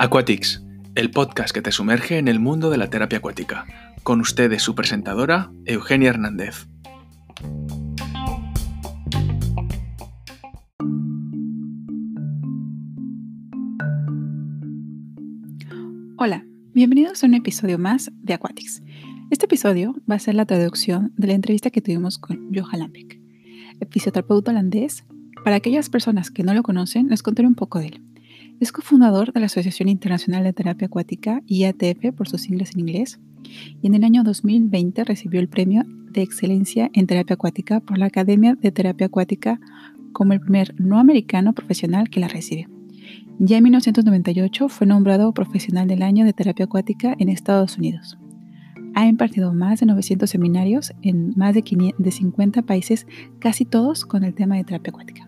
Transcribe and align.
Aquatics, 0.00 0.62
el 0.94 1.10
podcast 1.10 1.52
que 1.52 1.60
te 1.60 1.72
sumerge 1.72 2.18
en 2.18 2.28
el 2.28 2.38
mundo 2.38 2.70
de 2.70 2.76
la 2.76 2.88
terapia 2.88 3.18
acuática. 3.18 3.66
Con 4.04 4.20
ustedes 4.20 4.62
su 4.62 4.76
presentadora, 4.76 5.50
Eugenia 5.64 6.10
Hernández. 6.10 6.68
Hola, 16.16 16.44
bienvenidos 16.74 17.24
a 17.24 17.26
un 17.26 17.34
episodio 17.34 17.76
más 17.76 18.12
de 18.22 18.34
Aquatics. 18.34 18.84
Este 19.32 19.46
episodio 19.46 19.96
va 20.08 20.14
a 20.14 20.20
ser 20.20 20.36
la 20.36 20.46
traducción 20.46 21.12
de 21.16 21.26
la 21.26 21.32
entrevista 21.32 21.70
que 21.70 21.82
tuvimos 21.82 22.18
con 22.18 22.54
Johan 22.54 22.78
Lambeck, 22.78 23.20
fisioterapeuta 23.90 24.52
holandés. 24.52 25.04
Para 25.42 25.56
aquellas 25.56 25.90
personas 25.90 26.30
que 26.30 26.44
no 26.44 26.54
lo 26.54 26.62
conocen, 26.62 27.08
les 27.08 27.24
contaré 27.24 27.48
un 27.48 27.56
poco 27.56 27.80
de 27.80 27.86
él. 27.86 28.07
Es 28.60 28.72
cofundador 28.72 29.32
de 29.32 29.38
la 29.38 29.46
Asociación 29.46 29.88
Internacional 29.88 30.42
de 30.42 30.52
Terapia 30.52 30.86
Acuática, 30.86 31.42
IATF 31.46 32.12
por 32.16 32.28
sus 32.28 32.42
siglas 32.42 32.72
en 32.74 32.80
inglés, 32.80 33.20
y 33.80 33.86
en 33.86 33.94
el 33.94 34.02
año 34.02 34.24
2020 34.24 35.04
recibió 35.04 35.38
el 35.38 35.48
premio 35.48 35.84
de 36.10 36.22
excelencia 36.22 36.90
en 36.92 37.06
terapia 37.06 37.34
acuática 37.34 37.78
por 37.78 37.98
la 37.98 38.06
Academia 38.06 38.56
de 38.56 38.72
Terapia 38.72 39.06
Acuática 39.06 39.60
como 40.12 40.32
el 40.32 40.40
primer 40.40 40.74
no 40.80 40.98
americano 40.98 41.52
profesional 41.52 42.10
que 42.10 42.18
la 42.18 42.26
recibe. 42.26 42.68
Ya 43.38 43.58
en 43.58 43.62
1998 43.62 44.68
fue 44.68 44.88
nombrado 44.88 45.32
profesional 45.32 45.86
del 45.86 46.02
año 46.02 46.24
de 46.24 46.32
terapia 46.32 46.64
acuática 46.64 47.14
en 47.16 47.28
Estados 47.28 47.78
Unidos. 47.78 48.18
Ha 48.96 49.06
impartido 49.06 49.54
más 49.54 49.78
de 49.78 49.86
900 49.86 50.28
seminarios 50.28 50.92
en 51.02 51.32
más 51.36 51.54
de 51.54 52.10
50 52.10 52.62
países, 52.62 53.06
casi 53.38 53.64
todos 53.64 54.04
con 54.04 54.24
el 54.24 54.34
tema 54.34 54.56
de 54.56 54.64
terapia 54.64 54.90
acuática. 54.90 55.27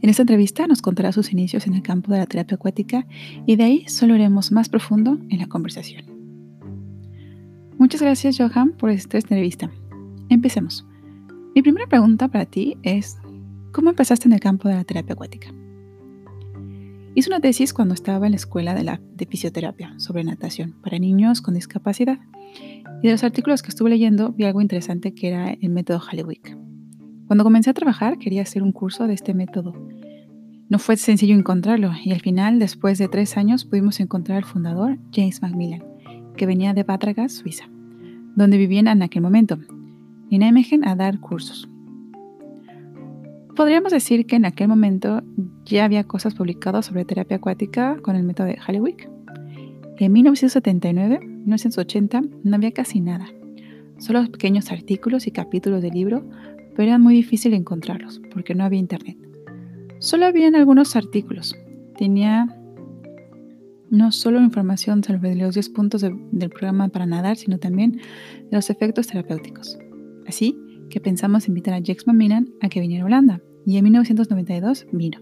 En 0.00 0.10
esta 0.10 0.22
entrevista 0.22 0.66
nos 0.66 0.80
contará 0.80 1.12
sus 1.12 1.32
inicios 1.32 1.66
en 1.66 1.74
el 1.74 1.82
campo 1.82 2.12
de 2.12 2.18
la 2.18 2.26
terapia 2.26 2.54
acuática 2.54 3.06
y 3.46 3.56
de 3.56 3.64
ahí 3.64 3.88
solo 3.88 4.14
iremos 4.14 4.52
más 4.52 4.68
profundo 4.68 5.18
en 5.28 5.38
la 5.38 5.46
conversación. 5.46 6.04
Muchas 7.78 8.02
gracias 8.02 8.38
Johan 8.38 8.72
por 8.72 8.90
esta 8.90 9.18
entrevista. 9.18 9.70
Empecemos. 10.28 10.86
Mi 11.54 11.62
primera 11.62 11.86
pregunta 11.86 12.28
para 12.28 12.46
ti 12.46 12.76
es, 12.82 13.18
¿cómo 13.72 13.90
empezaste 13.90 14.28
en 14.28 14.34
el 14.34 14.40
campo 14.40 14.68
de 14.68 14.76
la 14.76 14.84
terapia 14.84 15.14
acuática? 15.14 15.48
Hice 17.14 17.30
una 17.30 17.40
tesis 17.40 17.72
cuando 17.72 17.94
estaba 17.94 18.26
en 18.26 18.32
la 18.32 18.36
escuela 18.36 18.74
de, 18.74 19.26
fisioterapia 19.26 19.94
sobre 19.98 20.22
natación 20.22 20.76
para 20.82 21.00
niños 21.00 21.40
con 21.40 21.54
discapacidad 21.54 22.18
y 23.02 23.06
de 23.08 23.12
los 23.12 23.24
artículos 23.24 23.62
que 23.62 23.70
estuve 23.70 23.90
leyendo 23.90 24.30
vi 24.32 24.44
algo 24.44 24.60
interesante 24.60 25.14
que 25.14 25.26
era 25.26 25.50
el 25.50 25.70
método 25.70 26.00
Hallewick. 26.00 26.67
Cuando 27.28 27.44
comencé 27.44 27.70
a 27.70 27.74
trabajar 27.74 28.18
quería 28.18 28.40
hacer 28.40 28.62
un 28.62 28.72
curso 28.72 29.06
de 29.06 29.12
este 29.12 29.34
método. 29.34 29.74
No 30.70 30.78
fue 30.78 30.96
sencillo 30.96 31.34
encontrarlo 31.34 31.92
y 32.02 32.12
al 32.12 32.20
final, 32.20 32.58
después 32.58 32.96
de 32.96 33.08
tres 33.08 33.36
años, 33.36 33.66
pudimos 33.66 34.00
encontrar 34.00 34.38
al 34.38 34.44
fundador, 34.44 34.96
James 35.12 35.42
Macmillan, 35.42 35.84
que 36.38 36.46
venía 36.46 36.72
de 36.72 36.84
Batragas, 36.84 37.34
Suiza, 37.34 37.68
donde 38.34 38.56
vivían 38.56 38.88
en 38.88 39.02
aquel 39.02 39.20
momento, 39.20 39.58
en 40.30 40.40
Nijmegen 40.40 40.88
a 40.88 40.96
dar 40.96 41.20
cursos. 41.20 41.68
Podríamos 43.54 43.92
decir 43.92 44.24
que 44.24 44.36
en 44.36 44.46
aquel 44.46 44.68
momento 44.68 45.22
ya 45.66 45.84
había 45.84 46.04
cosas 46.04 46.34
publicadas 46.34 46.86
sobre 46.86 47.04
terapia 47.04 47.36
acuática 47.36 47.98
con 48.00 48.16
el 48.16 48.22
método 48.22 48.46
de 48.46 48.56
Hallewick. 48.66 49.10
En 49.98 50.14
1979-1980 50.14 52.30
no 52.42 52.56
había 52.56 52.72
casi 52.72 53.02
nada, 53.02 53.26
solo 53.98 54.24
pequeños 54.30 54.72
artículos 54.72 55.26
y 55.26 55.30
capítulos 55.30 55.82
de 55.82 55.90
libro 55.90 56.24
pero 56.78 56.90
era 56.90 56.98
muy 56.98 57.12
difícil 57.12 57.54
encontrarlos 57.54 58.22
porque 58.32 58.54
no 58.54 58.62
había 58.62 58.78
internet. 58.78 59.18
Solo 59.98 60.26
habían 60.26 60.54
algunos 60.54 60.94
artículos. 60.94 61.56
Tenía 61.96 62.46
no 63.90 64.12
solo 64.12 64.40
información 64.40 65.02
sobre 65.02 65.34
los 65.34 65.54
10 65.54 65.70
puntos 65.70 66.02
del 66.02 66.50
programa 66.50 66.88
para 66.88 67.04
nadar, 67.04 67.36
sino 67.36 67.58
también 67.58 67.94
de 67.94 68.52
los 68.52 68.70
efectos 68.70 69.08
terapéuticos. 69.08 69.76
Así 70.28 70.56
que 70.88 71.00
pensamos 71.00 71.48
invitar 71.48 71.74
a 71.74 71.82
Jax 71.84 72.06
Maminan 72.06 72.48
a 72.60 72.68
que 72.68 72.80
viniera 72.80 73.02
a 73.02 73.06
Holanda, 73.06 73.42
y 73.66 73.76
en 73.76 73.82
1992 73.82 74.86
vino. 74.92 75.18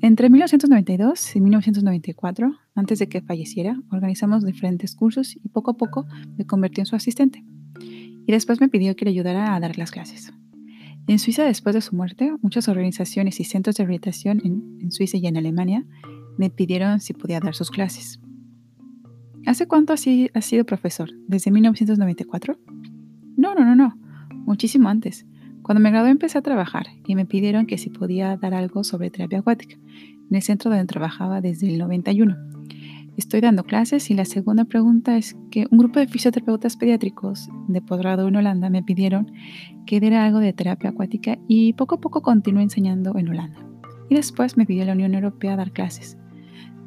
Entre 0.00 0.30
1992 0.30 1.36
y 1.36 1.40
1994, 1.42 2.54
antes 2.74 2.98
de 3.00 3.08
que 3.10 3.20
falleciera, 3.20 3.78
organizamos 3.90 4.46
diferentes 4.46 4.94
cursos 4.96 5.36
y 5.36 5.50
poco 5.50 5.72
a 5.72 5.76
poco 5.76 6.06
me 6.38 6.46
convertí 6.46 6.80
en 6.80 6.86
su 6.86 6.96
asistente 6.96 7.44
y 8.26 8.32
después 8.32 8.60
me 8.60 8.68
pidió 8.68 8.94
que 8.96 9.04
le 9.04 9.10
ayudara 9.10 9.54
a 9.54 9.60
dar 9.60 9.78
las 9.78 9.90
clases. 9.90 10.32
En 11.08 11.18
Suiza, 11.18 11.44
después 11.44 11.74
de 11.74 11.80
su 11.80 11.96
muerte, 11.96 12.32
muchas 12.42 12.68
organizaciones 12.68 13.40
y 13.40 13.44
centros 13.44 13.76
de 13.76 13.84
rehabilitación 13.84 14.40
en, 14.44 14.92
Suiza 14.92 15.16
y 15.16 15.26
en 15.26 15.36
Alemania 15.36 15.84
me 16.38 16.48
pidieron 16.48 17.00
si 17.00 17.12
podía 17.12 17.40
dar 17.40 17.54
sus 17.54 17.70
clases. 17.70 18.20
¿Hace 19.44 19.66
cuánto 19.66 19.92
así 19.92 20.30
has 20.34 20.44
sido 20.44 20.64
profesor? 20.64 21.10
¿Desde 21.26 21.50
1994? 21.50 22.56
No, 23.36 23.54
no, 23.54 23.64
no, 23.64 23.74
no. 23.74 23.98
Muchísimo 24.46 24.88
antes. 24.88 25.26
Cuando 25.62 25.80
me 25.80 25.90
gradué 25.90 26.10
empecé 26.10 26.38
a 26.38 26.42
trabajar 26.42 26.86
y 27.06 27.16
me 27.16 27.26
pidieron 27.26 27.66
que 27.66 27.78
si 27.78 27.90
podía 27.90 28.36
dar 28.36 28.54
algo 28.54 28.84
sobre 28.84 29.10
terapia 29.10 29.40
acuática 29.40 29.76
en 30.30 30.36
el 30.36 30.42
centro 30.42 30.70
donde 30.70 30.86
trabajaba 30.86 31.40
desde 31.40 31.68
el 31.68 31.78
91. 31.78 32.51
Estoy 33.16 33.42
dando 33.42 33.64
clases 33.64 34.10
y 34.10 34.14
la 34.14 34.24
segunda 34.24 34.64
pregunta 34.64 35.18
es 35.18 35.36
que 35.50 35.66
un 35.70 35.76
grupo 35.76 35.98
de 35.98 36.06
fisioterapeutas 36.06 36.78
pediátricos 36.78 37.50
de 37.68 37.82
posgrado 37.82 38.26
en 38.26 38.36
Holanda 38.36 38.70
me 38.70 38.82
pidieron 38.82 39.30
que 39.86 40.00
diera 40.00 40.24
algo 40.24 40.38
de 40.38 40.54
terapia 40.54 40.90
acuática 40.90 41.38
y 41.46 41.74
poco 41.74 41.96
a 41.96 42.00
poco 42.00 42.22
continué 42.22 42.62
enseñando 42.62 43.18
en 43.18 43.28
Holanda. 43.28 43.66
Y 44.08 44.14
después 44.14 44.56
me 44.56 44.64
pidió 44.64 44.86
la 44.86 44.94
Unión 44.94 45.12
Europea 45.12 45.56
dar 45.56 45.72
clases. 45.72 46.16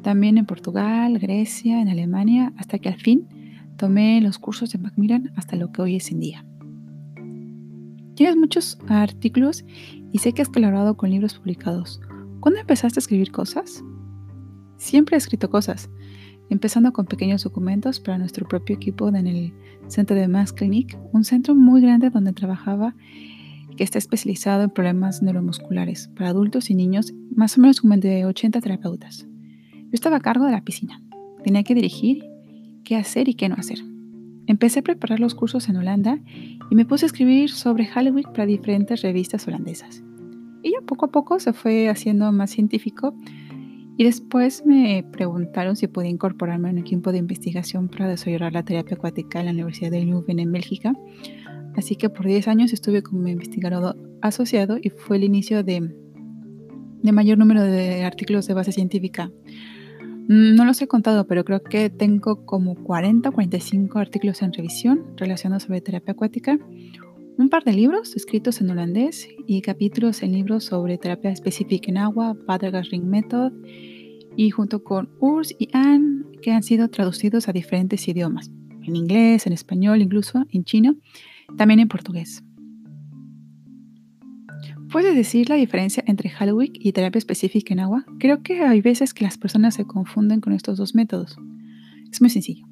También 0.02 0.36
en 0.36 0.46
Portugal, 0.46 1.16
Grecia, 1.20 1.80
en 1.80 1.88
Alemania, 1.88 2.52
hasta 2.56 2.80
que 2.80 2.88
al 2.88 3.00
fin 3.00 3.28
tomé 3.76 4.20
los 4.20 4.38
cursos 4.38 4.72
de 4.72 4.78
Macmillan 4.78 5.32
hasta 5.36 5.54
lo 5.54 5.70
que 5.70 5.82
hoy 5.82 5.96
es 5.96 6.10
en 6.10 6.18
día. 6.18 6.44
Tienes 8.16 8.36
muchos 8.36 8.78
artículos 8.88 9.64
y 10.10 10.18
sé 10.18 10.32
que 10.32 10.42
has 10.42 10.48
colaborado 10.48 10.96
con 10.96 11.10
libros 11.10 11.34
publicados. 11.34 12.00
¿Cuándo 12.40 12.58
empezaste 12.58 12.98
a 12.98 13.02
escribir 13.02 13.30
cosas? 13.30 13.84
Siempre 14.76 15.16
he 15.16 15.18
escrito 15.18 15.50
cosas 15.50 15.88
empezando 16.50 16.92
con 16.92 17.06
pequeños 17.06 17.44
documentos 17.44 18.00
para 18.00 18.18
nuestro 18.18 18.46
propio 18.46 18.76
equipo 18.76 19.08
en 19.08 19.26
el 19.26 19.52
centro 19.88 20.16
de 20.16 20.28
Mass 20.28 20.52
Clinic, 20.52 20.98
un 21.12 21.24
centro 21.24 21.54
muy 21.54 21.80
grande 21.80 22.10
donde 22.10 22.32
trabajaba 22.32 22.94
que 23.76 23.84
está 23.84 23.98
especializado 23.98 24.64
en 24.64 24.70
problemas 24.70 25.22
neuromusculares 25.22 26.08
para 26.16 26.30
adultos 26.30 26.70
y 26.70 26.74
niños, 26.74 27.12
más 27.34 27.58
o 27.58 27.60
menos 27.60 27.80
como 27.80 27.96
de 27.96 28.24
80 28.24 28.60
terapeutas. 28.60 29.26
Yo 29.72 29.90
estaba 29.92 30.16
a 30.16 30.20
cargo 30.20 30.46
de 30.46 30.52
la 30.52 30.64
piscina. 30.64 31.02
Tenía 31.44 31.62
que 31.62 31.74
dirigir 31.74 32.24
qué 32.84 32.96
hacer 32.96 33.28
y 33.28 33.34
qué 33.34 33.48
no 33.48 33.56
hacer. 33.56 33.78
Empecé 34.46 34.80
a 34.80 34.82
preparar 34.82 35.20
los 35.20 35.34
cursos 35.34 35.68
en 35.68 35.76
Holanda 35.76 36.18
y 36.70 36.74
me 36.74 36.84
puse 36.84 37.04
a 37.04 37.08
escribir 37.08 37.50
sobre 37.50 37.86
Halloween 37.86 38.26
para 38.32 38.46
diferentes 38.46 39.02
revistas 39.02 39.46
holandesas. 39.46 40.02
Y 40.62 40.72
ya 40.72 40.80
poco 40.86 41.06
a 41.06 41.10
poco 41.10 41.38
se 41.38 41.52
fue 41.52 41.88
haciendo 41.88 42.32
más 42.32 42.50
científico 42.50 43.14
y 43.98 44.04
después 44.04 44.64
me 44.66 45.04
preguntaron 45.10 45.74
si 45.76 45.86
podía 45.86 46.10
incorporarme 46.10 46.68
a 46.68 46.72
un 46.72 46.78
equipo 46.78 47.12
de 47.12 47.18
investigación 47.18 47.88
para 47.88 48.08
desarrollar 48.08 48.52
la 48.52 48.62
terapia 48.62 48.96
acuática 48.96 49.40
en 49.40 49.46
la 49.46 49.52
Universidad 49.52 49.90
de 49.90 50.04
Leuven 50.04 50.38
en 50.38 50.52
Bélgica. 50.52 50.92
Así 51.76 51.96
que 51.96 52.10
por 52.10 52.26
10 52.26 52.48
años 52.48 52.72
estuve 52.72 53.02
como 53.02 53.28
investigador 53.28 53.96
asociado 54.20 54.76
y 54.80 54.90
fue 54.90 55.16
el 55.16 55.24
inicio 55.24 55.62
de, 55.62 55.94
de 57.02 57.12
mayor 57.12 57.38
número 57.38 57.62
de 57.62 58.04
artículos 58.04 58.46
de 58.46 58.54
base 58.54 58.72
científica. 58.72 59.30
No 60.28 60.64
los 60.64 60.82
he 60.82 60.88
contado, 60.88 61.26
pero 61.26 61.44
creo 61.44 61.62
que 61.62 61.88
tengo 61.88 62.44
como 62.44 62.74
40 62.74 63.28
o 63.28 63.32
45 63.32 63.98
artículos 63.98 64.42
en 64.42 64.52
revisión 64.52 65.04
relacionados 65.16 65.62
sobre 65.62 65.80
terapia 65.80 66.12
acuática, 66.12 66.58
un 67.38 67.50
par 67.50 67.64
de 67.64 67.72
libros 67.72 68.16
escritos 68.16 68.60
en 68.60 68.70
holandés 68.70 69.28
y 69.46 69.60
capítulos 69.60 70.22
en 70.22 70.32
libros 70.32 70.64
sobre 70.64 70.96
terapia 70.96 71.30
específica 71.30 71.90
en 71.90 71.98
agua, 71.98 72.36
Padragas 72.46 72.90
Ring 72.90 73.04
Method, 73.04 73.52
y 74.36 74.50
junto 74.50 74.82
con 74.82 75.10
Urs 75.20 75.54
y 75.58 75.68
Anne, 75.72 76.24
que 76.42 76.52
han 76.52 76.62
sido 76.62 76.88
traducidos 76.88 77.48
a 77.48 77.52
diferentes 77.52 78.06
idiomas, 78.08 78.50
en 78.82 78.96
inglés, 78.96 79.46
en 79.46 79.52
español, 79.52 80.00
incluso 80.00 80.44
en 80.50 80.64
chino, 80.64 80.96
también 81.56 81.80
en 81.80 81.88
portugués. 81.88 82.42
¿Puedes 84.90 85.14
decir 85.14 85.50
la 85.50 85.56
diferencia 85.56 86.02
entre 86.06 86.30
Halloween 86.30 86.72
y 86.74 86.92
terapia 86.92 87.18
específica 87.18 87.74
en 87.74 87.80
agua? 87.80 88.04
Creo 88.18 88.42
que 88.42 88.62
hay 88.62 88.80
veces 88.80 89.12
que 89.12 89.24
las 89.24 89.36
personas 89.36 89.74
se 89.74 89.84
confunden 89.84 90.40
con 90.40 90.52
estos 90.52 90.78
dos 90.78 90.94
métodos. 90.94 91.36
Es 92.10 92.20
muy 92.20 92.30
sencillo. 92.30 92.66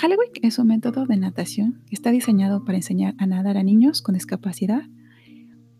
Hallewick 0.00 0.40
es 0.42 0.58
un 0.58 0.68
método 0.68 1.06
de 1.06 1.16
natación 1.16 1.82
que 1.86 1.94
está 1.94 2.10
diseñado 2.10 2.64
para 2.64 2.78
enseñar 2.78 3.14
a 3.18 3.26
nadar 3.26 3.56
a 3.56 3.62
niños 3.62 4.02
con 4.02 4.14
discapacidad. 4.14 4.82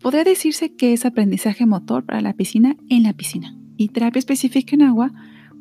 Podría 0.00 0.24
decirse 0.24 0.74
que 0.74 0.92
es 0.92 1.04
aprendizaje 1.04 1.66
motor 1.66 2.04
para 2.04 2.20
la 2.20 2.34
piscina 2.34 2.76
en 2.88 3.02
la 3.02 3.12
piscina. 3.12 3.56
Y 3.76 3.88
terapia 3.88 4.18
específica 4.18 4.76
en 4.76 4.82
agua 4.82 5.12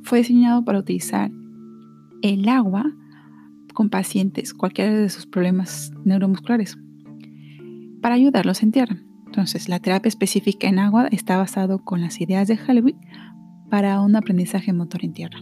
fue 0.03 0.19
diseñado 0.19 0.63
para 0.63 0.79
utilizar 0.79 1.31
el 2.21 2.47
agua 2.47 2.93
con 3.73 3.89
pacientes, 3.89 4.53
cualquiera 4.53 4.93
de 4.93 5.09
sus 5.09 5.25
problemas 5.25 5.91
neuromusculares, 6.05 6.77
para 8.01 8.15
ayudarlos 8.15 8.61
en 8.61 8.71
tierra. 8.71 8.97
Entonces, 9.25 9.67
la 9.67 9.79
terapia 9.79 10.09
específica 10.09 10.67
en 10.67 10.77
agua 10.77 11.07
está 11.07 11.37
basado 11.37 11.83
con 11.83 12.01
las 12.01 12.21
ideas 12.21 12.47
de 12.47 12.55
Hallewick 12.55 12.97
para 13.71 13.99
un 14.01 14.15
aprendizaje 14.15 14.73
motor 14.73 15.03
en 15.03 15.13
tierra. 15.13 15.39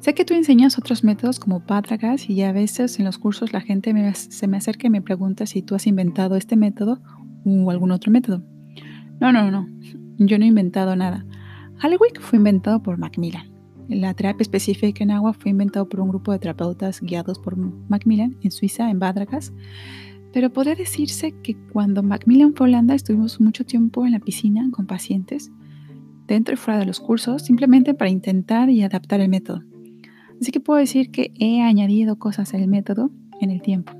Sé 0.00 0.14
que 0.14 0.24
tú 0.24 0.34
enseñas 0.34 0.78
otros 0.78 1.02
métodos 1.02 1.40
como 1.40 1.60
Pátragas 1.60 2.28
y 2.28 2.42
a 2.42 2.52
veces 2.52 2.98
en 2.98 3.04
los 3.04 3.18
cursos 3.18 3.52
la 3.52 3.60
gente 3.60 3.92
se 4.14 4.46
me 4.46 4.56
acerca 4.56 4.86
y 4.86 4.90
me 4.90 5.02
pregunta 5.02 5.46
si 5.46 5.62
tú 5.62 5.74
has 5.74 5.86
inventado 5.86 6.36
este 6.36 6.56
método 6.56 7.00
o 7.44 7.70
algún 7.70 7.90
otro 7.90 8.12
método. 8.12 8.42
No, 9.20 9.32
no, 9.32 9.50
no, 9.50 9.66
yo 10.18 10.38
no 10.38 10.44
he 10.44 10.48
inventado 10.48 10.94
nada. 10.94 11.24
Halliwick 11.78 12.20
fue 12.20 12.38
inventado 12.38 12.82
por 12.82 12.98
Macmillan. 12.98 13.50
La 13.88 14.14
terapia 14.14 14.42
específica 14.42 15.04
en 15.04 15.10
agua 15.10 15.32
fue 15.32 15.50
inventado 15.50 15.88
por 15.88 16.00
un 16.00 16.08
grupo 16.08 16.32
de 16.32 16.38
terapeutas 16.38 17.00
guiados 17.00 17.38
por 17.38 17.56
Macmillan 17.56 18.36
en 18.42 18.50
Suiza, 18.50 18.90
en 18.90 18.98
Badragas. 18.98 19.52
Pero 20.32 20.52
podría 20.52 20.74
decirse 20.74 21.32
que 21.42 21.56
cuando 21.72 22.02
Macmillan 22.02 22.54
fue 22.54 22.66
a 22.66 22.68
Holanda 22.68 22.94
estuvimos 22.94 23.40
mucho 23.40 23.64
tiempo 23.64 24.04
en 24.04 24.12
la 24.12 24.18
piscina 24.18 24.68
con 24.72 24.86
pacientes, 24.86 25.50
dentro 26.26 26.54
y 26.54 26.56
fuera 26.56 26.80
de 26.80 26.86
los 26.86 27.00
cursos, 27.00 27.42
simplemente 27.42 27.94
para 27.94 28.10
intentar 28.10 28.68
y 28.70 28.82
adaptar 28.82 29.20
el 29.20 29.28
método. 29.28 29.62
Así 30.40 30.52
que 30.52 30.60
puedo 30.60 30.78
decir 30.78 31.10
que 31.10 31.32
he 31.38 31.62
añadido 31.62 32.18
cosas 32.18 32.54
al 32.54 32.66
método 32.68 33.10
en 33.40 33.50
el 33.50 33.62
tiempo, 33.62 33.92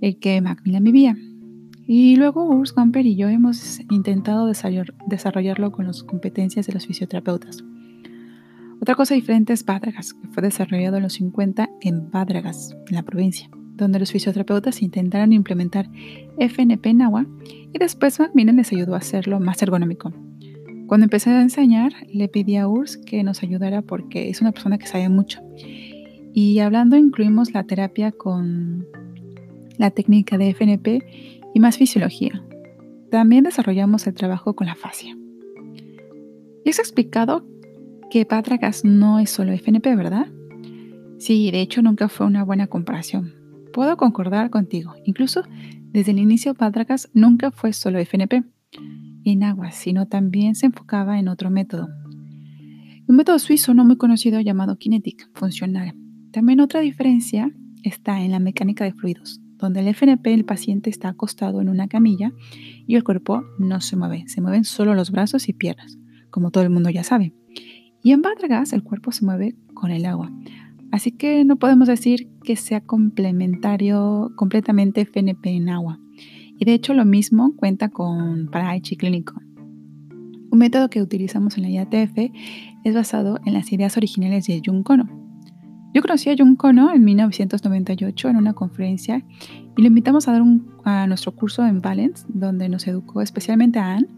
el 0.00 0.18
que 0.18 0.40
Macmillan 0.40 0.84
vivía. 0.84 1.16
Y 1.86 2.16
luego 2.16 2.48
Urs 2.48 2.74
Gamper 2.74 3.04
y 3.04 3.16
yo 3.16 3.28
hemos 3.28 3.80
intentado 3.90 4.46
desarrollarlo 4.46 5.70
con 5.72 5.86
las 5.86 6.02
competencias 6.02 6.66
de 6.66 6.72
los 6.72 6.86
fisioterapeutas. 6.86 7.62
Otra 8.80 8.94
cosa 8.94 9.14
diferente 9.14 9.52
es 9.52 9.64
Badragas, 9.64 10.14
que 10.14 10.28
fue 10.28 10.42
desarrollado 10.42 10.96
en 10.96 11.04
los 11.04 11.14
50 11.14 11.70
en 11.80 12.10
Badragas, 12.10 12.74
en 12.88 12.94
la 12.94 13.02
provincia, 13.02 13.48
donde 13.76 13.98
los 13.98 14.12
fisioterapeutas 14.12 14.82
intentaron 14.82 15.32
implementar 15.32 15.90
FNP 16.38 16.90
en 16.90 17.02
agua 17.02 17.26
y 17.72 17.78
después 17.78 18.18
Macmillan 18.18 18.56
les 18.56 18.72
ayudó 18.72 18.94
a 18.94 18.98
hacerlo 18.98 19.40
más 19.40 19.62
ergonómico. 19.62 20.12
Cuando 20.86 21.04
empecé 21.04 21.30
a 21.30 21.40
enseñar, 21.40 21.92
le 22.12 22.28
pedí 22.28 22.56
a 22.56 22.68
Urs 22.68 22.98
que 22.98 23.22
nos 23.22 23.42
ayudara 23.42 23.82
porque 23.82 24.28
es 24.28 24.40
una 24.40 24.52
persona 24.52 24.78
que 24.78 24.86
sabe 24.86 25.08
mucho. 25.08 25.40
Y 26.34 26.58
hablando, 26.58 26.96
incluimos 26.96 27.52
la 27.54 27.64
terapia 27.64 28.12
con 28.12 28.86
la 29.78 29.90
técnica 29.90 30.36
de 30.36 30.50
FNP 30.50 31.02
y 31.54 31.60
más 31.60 31.78
fisiología. 31.78 32.42
También 33.10 33.44
desarrollamos 33.44 34.06
el 34.06 34.14
trabajo 34.14 34.54
con 34.54 34.66
la 34.66 34.74
fascia. 34.74 35.16
Y 36.64 36.70
has 36.70 36.78
explicado 36.78 37.46
que 38.10 38.26
Pátragas 38.26 38.84
no 38.84 39.18
es 39.20 39.30
solo 39.30 39.52
FNP, 39.52 39.96
¿verdad? 39.96 40.26
Sí, 41.18 41.50
de 41.50 41.60
hecho 41.60 41.80
nunca 41.80 42.08
fue 42.08 42.26
una 42.26 42.44
buena 42.44 42.66
comparación. 42.66 43.32
Puedo 43.72 43.96
concordar 43.96 44.50
contigo. 44.50 44.94
Incluso 45.04 45.42
desde 45.92 46.12
el 46.12 46.18
inicio 46.18 46.54
Pátragas 46.54 47.08
nunca 47.14 47.50
fue 47.50 47.72
solo 47.72 47.98
FNP 47.98 48.44
en 49.24 49.42
agua, 49.42 49.70
sino 49.72 50.06
también 50.06 50.54
se 50.54 50.66
enfocaba 50.66 51.18
en 51.18 51.28
otro 51.28 51.50
método. 51.50 51.88
Un 53.06 53.16
método 53.16 53.38
suizo 53.38 53.74
no 53.74 53.84
muy 53.84 53.96
conocido 53.96 54.40
llamado 54.40 54.76
Kinetic, 54.76 55.30
funcional. 55.34 55.94
También 56.32 56.60
otra 56.60 56.80
diferencia 56.80 57.50
está 57.82 58.22
en 58.22 58.30
la 58.30 58.40
mecánica 58.40 58.84
de 58.84 58.92
fluidos 58.92 59.40
donde 59.64 59.80
el 59.80 59.88
FNP 59.88 60.32
el 60.32 60.44
paciente 60.44 60.90
está 60.90 61.08
acostado 61.08 61.60
en 61.60 61.68
una 61.68 61.88
camilla 61.88 62.32
y 62.86 62.96
el 62.96 63.04
cuerpo 63.04 63.44
no 63.58 63.80
se 63.80 63.96
mueve, 63.96 64.24
se 64.26 64.40
mueven 64.40 64.64
solo 64.64 64.94
los 64.94 65.10
brazos 65.10 65.48
y 65.48 65.52
piernas, 65.52 65.98
como 66.30 66.50
todo 66.50 66.64
el 66.64 66.70
mundo 66.70 66.90
ya 66.90 67.04
sabe. 67.04 67.32
Y 68.02 68.12
en 68.12 68.22
Badragas 68.22 68.72
el 68.72 68.82
cuerpo 68.82 69.12
se 69.12 69.24
mueve 69.24 69.56
con 69.72 69.90
el 69.90 70.04
agua. 70.06 70.30
Así 70.92 71.12
que 71.12 71.44
no 71.44 71.56
podemos 71.56 71.88
decir 71.88 72.28
que 72.44 72.56
sea 72.56 72.80
complementario 72.80 74.32
completamente 74.36 75.00
FNP 75.00 75.50
en 75.50 75.68
agua. 75.70 75.98
Y 76.58 76.64
de 76.64 76.74
hecho 76.74 76.94
lo 76.94 77.04
mismo 77.04 77.54
cuenta 77.56 77.88
con 77.88 78.48
para 78.50 78.70
Aichi 78.70 78.96
clínico. 78.96 79.40
Un 80.50 80.58
método 80.58 80.88
que 80.88 81.02
utilizamos 81.02 81.56
en 81.56 81.64
la 81.64 81.70
IATF 81.70 82.30
es 82.84 82.94
basado 82.94 83.40
en 83.44 83.54
las 83.54 83.72
ideas 83.72 83.96
originales 83.96 84.46
de 84.46 84.62
Jung 84.64 84.84
Kono 84.84 85.24
yo 85.94 86.02
conocí 86.02 86.28
a 86.28 86.34
Jun 86.36 86.56
Kono 86.56 86.92
en 86.92 87.04
1998 87.04 88.28
en 88.28 88.36
una 88.36 88.52
conferencia 88.52 89.24
y 89.76 89.80
lo 89.80 89.86
invitamos 89.86 90.26
a 90.26 90.32
dar 90.32 90.42
un, 90.42 90.74
a 90.82 91.06
nuestro 91.06 91.36
curso 91.36 91.64
en 91.64 91.80
Balance, 91.80 92.26
donde 92.28 92.68
nos 92.68 92.88
educó 92.88 93.22
especialmente 93.22 93.78
a 93.78 93.94
Anne, 93.94 94.08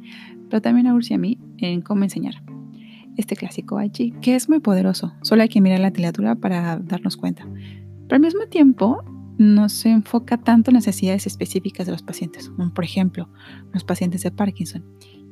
pero 0.49 0.63
también 0.63 0.87
a 0.87 0.95
Ursi 0.95 1.13
y 1.13 1.17
a 1.17 1.19
mí 1.19 1.39
en 1.59 1.83
cómo 1.83 2.03
enseñar. 2.03 2.43
Este 3.19 3.37
clásico 3.37 3.77
Aichi, 3.77 4.13
que 4.23 4.37
es 4.37 4.49
muy 4.49 4.61
poderoso, 4.61 5.13
solo 5.21 5.43
hay 5.43 5.51
que 5.51 5.61
mirar 5.61 5.81
la 5.81 5.89
literatura 5.89 6.35
para 6.35 6.79
darnos 6.79 7.19
cuenta. 7.19 7.47
Pero 8.05 8.17
al 8.17 8.23
mismo 8.23 8.47
tiempo, 8.47 9.05
no 9.39 9.69
se 9.69 9.91
enfoca 9.91 10.39
tanto 10.39 10.71
en 10.71 10.77
necesidades 10.77 11.27
específicas 11.27 11.87
de 11.87 11.93
los 11.93 12.03
pacientes, 12.03 12.51
como 12.51 12.73
por 12.73 12.85
ejemplo 12.85 13.29
los 13.73 13.85
pacientes 13.85 14.23
de 14.23 14.31
Parkinson. 14.31 14.85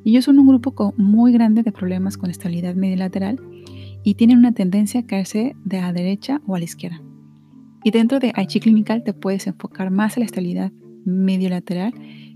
Ellos 0.03 0.25
son 0.25 0.37
un 0.37 0.47
grupo 0.47 0.93
muy 0.97 1.31
grande 1.31 1.63
de 1.63 1.71
problemas 1.71 2.17
con 2.17 2.29
estabilidad 2.29 2.75
medilateral 2.75 3.39
y 4.03 4.13
tienen 4.13 4.37
una 4.37 4.53
tendencia 4.53 4.99
a 4.99 5.05
caerse 5.05 5.55
de 5.65 5.81
la 5.81 5.91
derecha 5.91 6.41
o 6.45 6.55
a 6.55 6.59
la 6.59 6.65
izquierda. 6.65 7.01
Y 7.83 7.91
dentro 7.91 8.19
de 8.19 8.31
Aichi 8.35 8.59
Clinical 8.59 9.03
te 9.03 9.13
puedes 9.13 9.47
enfocar 9.47 9.89
más 9.89 10.15
en 10.15 10.21
la 10.21 10.25
estabilidad 10.25 10.71
medio-lateral 11.05 11.93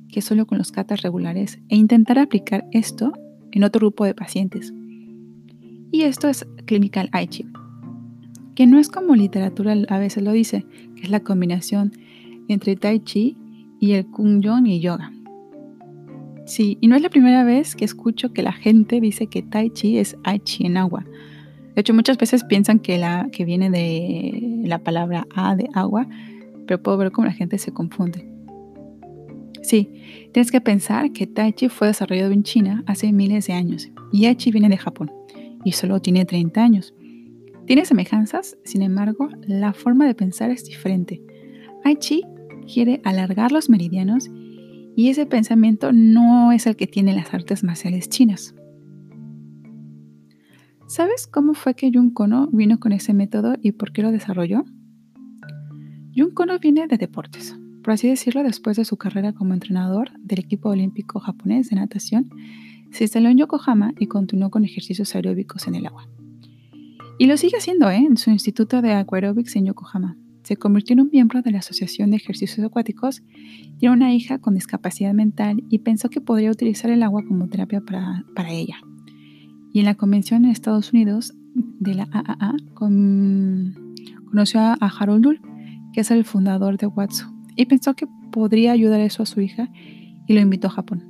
que 0.10 0.22
solo 0.22 0.48
con 0.48 0.58
los 0.58 0.72
catas 0.72 1.02
regulares 1.02 1.60
e 1.70 1.76
intentar 1.76 2.18
aplicar 2.18 2.66
esto 2.72 3.14
en 3.52 3.64
otro 3.64 3.80
grupo 3.80 4.06
de 4.06 4.16
pacientes. 4.16 4.74
Y 5.92 6.02
esto 6.02 6.28
es 6.28 6.48
Clinical 6.66 7.10
Aichi, 7.12 7.46
que 8.56 8.68
no 8.68 8.78
es 8.78 8.90
como 8.90 9.16
literatura 9.16 9.76
a 9.88 10.00
veces 10.00 10.24
lo 10.24 10.32
dice, 10.32 10.66
que 11.00 11.06
es 11.06 11.12
la 11.12 11.22
combinación 11.22 11.94
entre 12.48 12.76
Tai 12.76 13.00
Chi 13.00 13.38
y 13.80 13.94
el 13.94 14.06
Kung 14.08 14.42
Yon 14.42 14.68
y 14.68 14.80
yoga. 14.80 15.12
Sí, 16.46 16.78
y 16.82 16.88
no 16.88 16.96
es 16.96 17.02
la 17.02 17.10
primera 17.10 17.44
vez 17.44 17.76
que 17.76 17.86
escucho 17.86 18.34
que 18.34 18.44
la 18.44 18.54
gente 18.54 19.00
dice 19.00 19.28
que 19.28 19.42
Tai 19.42 19.70
Chi 19.70 19.98
es 19.98 20.18
Aichi 20.24 20.66
en 20.66 20.78
agua, 20.78 21.06
de 21.80 21.82
hecho, 21.82 21.94
muchas 21.94 22.18
veces 22.18 22.44
piensan 22.44 22.80
que, 22.80 22.98
la, 22.98 23.30
que 23.32 23.46
viene 23.46 23.70
de 23.70 24.64
la 24.66 24.80
palabra 24.80 25.26
A 25.34 25.56
de 25.56 25.70
agua, 25.74 26.08
pero 26.68 26.84
puedo 26.84 26.98
ver 26.98 27.12
cómo 27.12 27.26
la 27.26 27.32
gente 27.32 27.58
se 27.58 27.72
confunde. 27.72 28.28
Sí, 29.62 29.90
tienes 30.34 30.52
que 30.52 30.60
pensar 30.60 31.14
que 31.14 31.26
Tai 31.26 31.54
Chi 31.54 31.70
fue 31.70 31.88
desarrollado 31.88 32.32
en 32.32 32.44
China 32.44 32.84
hace 32.86 33.14
miles 33.14 33.48
de 33.48 33.54
años 33.54 33.90
y 34.12 34.26
Aichi 34.26 34.52
viene 34.52 34.68
de 34.68 34.76
Japón 34.76 35.10
y 35.64 35.72
solo 35.72 36.02
tiene 36.02 36.26
30 36.26 36.62
años. 36.62 36.94
Tiene 37.70 37.86
semejanzas, 37.86 38.58
sin 38.64 38.82
embargo, 38.82 39.30
la 39.46 39.74
forma 39.74 40.08
de 40.08 40.16
pensar 40.16 40.50
es 40.50 40.66
diferente. 40.66 41.22
Aichi 41.84 42.24
quiere 42.66 43.00
alargar 43.04 43.52
los 43.52 43.70
meridianos 43.70 44.28
y 44.96 45.10
ese 45.10 45.28
pensamiento 45.28 45.92
no 45.94 46.52
es 46.52 46.66
el 46.66 46.76
que 46.76 46.88
tienen 46.88 47.16
las 47.16 47.32
artes 47.32 47.64
marciales 47.64 48.10
chinas. 48.10 48.56
¿Sabes 50.88 51.28
cómo 51.28 51.54
fue 51.54 51.76
que 51.76 51.92
Jun 51.94 52.10
Kono 52.10 52.48
vino 52.52 52.80
con 52.80 52.92
ese 52.92 53.14
método 53.14 53.54
y 53.62 53.74
por 53.74 53.92
qué 53.92 54.02
lo 54.02 54.12
desarrolló? 54.12 54.66
Jun 56.16 56.32
Kono 56.34 56.58
viene 56.58 56.88
de 56.88 56.98
deportes, 56.98 57.56
por 57.84 57.94
así 57.94 58.10
decirlo, 58.10 58.42
después 58.42 58.78
de 58.78 58.86
su 58.86 58.98
carrera 58.98 59.34
como 59.34 59.54
entrenador 59.54 60.10
del 60.18 60.40
equipo 60.40 60.70
olímpico 60.70 61.20
japonés 61.20 61.70
de 61.70 61.76
natación, 61.76 62.32
se 62.90 63.04
instaló 63.04 63.30
en 63.30 63.38
Yokohama 63.38 63.94
y 64.00 64.08
continuó 64.08 64.50
con 64.50 64.66
ejercicios 64.66 65.14
aeróbicos 65.14 65.68
en 65.68 65.76
el 65.76 65.86
agua. 65.86 66.10
Y 67.20 67.28
lo 67.28 67.36
sigue 67.36 67.58
haciendo 67.58 67.90
¿eh? 67.90 67.98
en 67.98 68.16
su 68.16 68.30
instituto 68.32 68.82
de 68.82 68.94
aquaerobics 68.94 69.58
en 69.58 69.66
Yokohama. 69.66 70.16
Se 70.44 70.56
convirtió 70.56 70.94
en 70.94 71.02
un 71.02 71.10
miembro 71.12 71.42
de 71.42 71.52
la 71.52 71.60
Asociación 71.60 72.12
de 72.12 72.18
Ejercicios 72.18 72.66
Acuáticos, 72.66 73.22
tiene 73.78 73.94
una 73.94 74.14
hija 74.14 74.40
con 74.40 74.56
discapacidad 74.56 75.14
mental 75.14 75.62
y 75.70 75.80
pensó 75.80 76.10
que 76.10 76.22
podría 76.22 76.50
utilizar 76.50 76.90
el 76.90 77.04
agua 77.04 77.26
como 77.28 77.50
terapia 77.50 77.82
para, 77.82 78.24
para 78.36 78.52
ella. 78.52 78.78
Y 79.74 79.80
en 79.80 79.86
la 79.86 79.96
convención 79.96 80.46
en 80.46 80.52
Estados 80.52 80.94
Unidos 80.94 81.34
de 81.54 81.94
la 81.94 82.08
AAA 82.10 82.56
conoció 82.74 84.62
a, 84.62 84.76
Harold 84.80 85.24
Dull, 85.24 85.42
que 85.92 86.00
es 86.00 86.12
el 86.12 86.24
fundador 86.24 86.78
de 86.78 86.88
Watsu, 86.88 87.28
y 87.58 87.66
pensó 87.66 87.96
que 87.96 88.08
podría 88.32 88.72
ayudar 88.72 89.02
eso 89.02 89.24
a 89.24 89.26
su 89.26 89.42
hija 89.42 89.70
y 90.26 90.34
lo 90.36 90.40
invitó 90.40 90.68
a 90.68 90.72
Japón. 90.72 91.09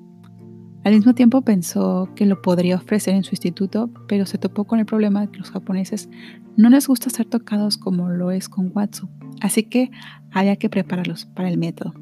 Al 0.83 0.93
mismo 0.93 1.13
tiempo 1.13 1.41
pensó 1.41 2.09
que 2.15 2.25
lo 2.25 2.41
podría 2.41 2.77
ofrecer 2.77 3.13
en 3.15 3.23
su 3.23 3.31
instituto, 3.31 3.89
pero 4.07 4.25
se 4.25 4.37
topó 4.37 4.63
con 4.63 4.79
el 4.79 4.85
problema 4.85 5.21
de 5.21 5.27
que 5.29 5.39
los 5.39 5.51
japoneses 5.51 6.09
no 6.55 6.69
les 6.69 6.87
gusta 6.87 7.09
ser 7.09 7.25
tocados 7.25 7.77
como 7.77 8.09
lo 8.09 8.31
es 8.31 8.49
con 8.49 8.71
Watsu, 8.73 9.09
así 9.41 9.63
que 9.63 9.91
había 10.31 10.55
que 10.55 10.69
prepararlos 10.69 11.25
para 11.25 11.49
el 11.49 11.57
método. 11.57 11.93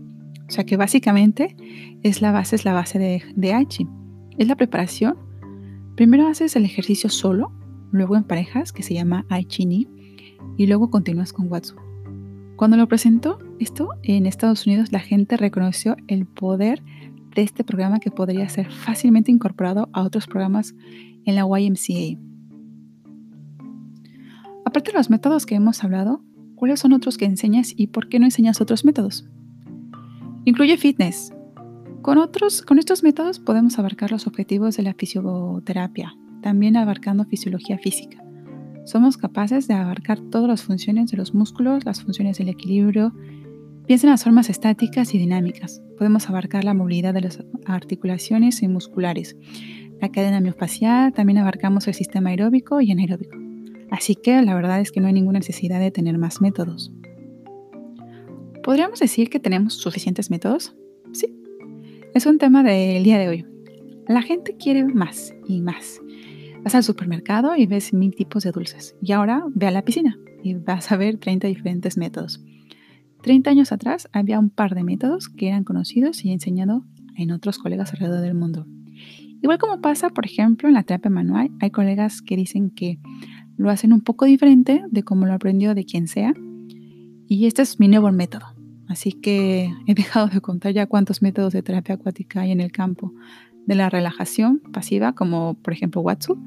O 0.47 0.51
sea 0.51 0.65
que 0.65 0.77
básicamente 0.77 1.55
es 2.03 2.21
la 2.21 2.31
base, 2.31 2.55
es 2.55 2.65
la 2.65 2.73
base 2.73 2.99
de, 2.99 3.23
de 3.35 3.53
Aichi. 3.53 3.87
Es 4.37 4.47
la 4.47 4.55
preparación 4.55 5.17
Primero 5.97 6.27
haces 6.27 6.55
el 6.55 6.63
ejercicio 6.63 7.09
solo, 7.09 7.51
luego 7.91 8.15
en 8.15 8.23
parejas, 8.23 8.71
que 8.71 8.83
se 8.83 8.93
llama 8.93 9.25
Aichini, 9.29 9.87
y 10.55 10.67
luego 10.67 10.91
continúas 10.91 11.33
con 11.33 11.51
Watsu. 11.51 11.75
Cuando 12.55 12.77
lo 12.77 12.87
presentó 12.87 13.39
esto 13.59 13.89
en 14.03 14.27
Estados 14.27 14.67
Unidos, 14.67 14.91
la 14.91 14.99
gente 14.99 15.37
reconoció 15.37 15.97
el 16.07 16.27
poder 16.27 16.83
de 17.37 17.43
este 17.43 17.63
programa 17.63 17.99
que 17.99 18.09
podría 18.09 18.49
ser 18.49 18.71
fácilmente 18.71 19.31
incorporado 19.31 19.89
a 19.93 20.01
otros 20.01 20.25
programas 20.25 20.73
en 21.23 21.35
la 21.35 21.43
YMCA. 21.43 22.19
Aparte 24.65 24.91
de 24.91 24.97
los 24.97 25.11
métodos 25.11 25.45
que 25.45 25.53
hemos 25.53 25.83
hablado, 25.83 26.23
¿cuáles 26.55 26.79
son 26.79 26.93
otros 26.93 27.15
que 27.15 27.25
enseñas 27.25 27.73
y 27.75 27.87
por 27.87 28.09
qué 28.09 28.17
no 28.17 28.25
enseñas 28.25 28.59
otros 28.59 28.83
métodos? 28.83 29.29
Incluye 30.45 30.77
fitness, 30.77 31.31
Con, 32.01 32.17
otros, 32.17 32.63
con 32.63 32.79
estos 32.79 33.03
métodos 33.03 33.37
podemos 33.37 33.77
abarcar 33.77 34.11
los 34.11 34.25
objetivos 34.25 34.75
de 34.75 34.83
la 34.83 34.95
fisioterapia, 34.95 36.15
también 36.41 36.75
abarcando 36.75 37.25
fisiología 37.25 37.77
física. 37.77 38.23
Somos 38.85 39.15
capaces 39.17 39.67
de 39.67 39.75
abarcar 39.75 40.19
todas 40.31 40.47
las 40.47 40.63
funciones 40.63 41.11
de 41.11 41.17
los 41.17 41.35
músculos, 41.35 41.85
las 41.85 42.01
funciones 42.01 42.39
del 42.39 42.49
equilibrio, 42.49 43.13
piensa 43.87 44.05
en 44.05 44.11
las 44.11 44.23
formas 44.25 44.49
estáticas 44.49 45.15
y 45.15 45.17
dinámicas. 45.17 45.81
Podemos 45.97 46.29
abarcar 46.29 46.63
la 46.63 46.73
movilidad 46.73 47.13
de 47.13 47.21
las 47.21 47.43
articulaciones 47.65 48.61
y 48.61 48.67
musculares, 48.67 49.37
la 50.01 50.09
cadena 50.11 50.41
miofacial, 50.41 51.13
también 51.13 51.39
abarcamos 51.39 51.87
el 51.87 51.93
sistema 51.93 52.29
aeróbico 52.29 52.81
y 52.81 52.91
anaeróbico. 52.91 53.37
Así 53.89 54.15
que 54.15 54.41
la 54.41 54.53
verdad 54.53 54.81
es 54.81 54.91
que 54.91 54.99
no 54.99 55.07
hay 55.07 55.13
ninguna 55.13 55.39
necesidad 55.39 55.79
de 55.79 55.91
tener 55.91 56.17
más 56.17 56.41
métodos. 56.41 56.91
¿Podríamos 58.63 58.99
decir 58.99 59.29
que 59.29 59.39
tenemos 59.39 59.75
suficientes 59.75 60.29
métodos? 60.29 60.75
Sí. 61.13 61.33
Es 62.13 62.25
un 62.25 62.37
tema 62.37 62.63
del 62.63 63.03
día 63.03 63.17
de 63.17 63.29
hoy. 63.29 63.45
La 64.07 64.21
gente 64.21 64.55
quiere 64.57 64.83
más 64.83 65.33
y 65.47 65.61
más. 65.61 66.01
Vas 66.63 66.75
al 66.75 66.83
supermercado 66.83 67.55
y 67.55 67.65
ves 67.65 67.93
mil 67.93 68.13
tipos 68.13 68.43
de 68.43 68.51
dulces. 68.51 68.95
Y 69.01 69.13
ahora 69.13 69.43
ve 69.55 69.67
a 69.67 69.71
la 69.71 69.83
piscina 69.83 70.19
y 70.43 70.55
vas 70.55 70.91
a 70.91 70.97
ver 70.97 71.17
30 71.17 71.47
diferentes 71.47 71.97
métodos. 71.97 72.43
30 73.27 73.49
años 73.49 73.73
atrás 73.73 74.07
había 74.13 74.39
un 74.39 74.49
par 74.49 74.73
de 74.73 74.85
métodos 74.85 75.27
que 75.27 75.49
eran 75.49 75.65
conocidos 75.65 76.23
y 76.23 76.31
enseñados 76.31 76.83
en 77.17 77.31
otros 77.31 77.57
colegas 77.57 77.91
alrededor 77.91 78.21
del 78.21 78.35
mundo. 78.35 78.65
Igual 79.41 79.57
como 79.57 79.81
pasa, 79.81 80.11
por 80.11 80.25
ejemplo, 80.25 80.69
en 80.69 80.73
la 80.73 80.83
terapia 80.83 81.11
manual, 81.11 81.51
hay 81.59 81.69
colegas 81.69 82.21
que 82.21 82.37
dicen 82.37 82.69
que 82.69 82.99
lo 83.57 83.69
hacen 83.69 83.91
un 83.91 83.99
poco 83.99 84.23
diferente 84.23 84.81
de 84.89 85.03
como 85.03 85.25
lo 85.25 85.33
aprendió 85.33 85.75
de 85.75 85.83
quien 85.83 86.07
sea. 86.07 86.33
Y 87.27 87.47
este 87.47 87.63
es 87.63 87.81
mi 87.81 87.89
nuevo 87.89 88.09
método. 88.13 88.45
Así 88.87 89.11
que 89.11 89.73
he 89.87 89.93
dejado 89.93 90.27
de 90.27 90.39
contar 90.39 90.71
ya 90.71 90.85
cuántos 90.85 91.21
métodos 91.21 91.51
de 91.51 91.61
terapia 91.61 91.95
acuática 91.95 92.39
hay 92.39 92.51
en 92.51 92.61
el 92.61 92.71
campo 92.71 93.11
de 93.65 93.75
la 93.75 93.89
relajación 93.89 94.61
pasiva, 94.71 95.15
como 95.15 95.55
por 95.55 95.73
ejemplo 95.73 95.99
Watsu. 95.99 96.41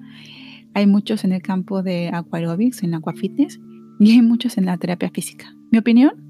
Hay 0.73 0.87
muchos 0.87 1.25
en 1.25 1.33
el 1.33 1.43
campo 1.43 1.83
de 1.83 2.09
aquarobics, 2.11 2.83
en 2.85 2.95
aquafitness, 2.95 3.61
y 3.99 4.13
hay 4.13 4.23
muchos 4.23 4.57
en 4.57 4.65
la 4.65 4.79
terapia 4.79 5.11
física. 5.11 5.55
Mi 5.71 5.77
opinión 5.77 6.30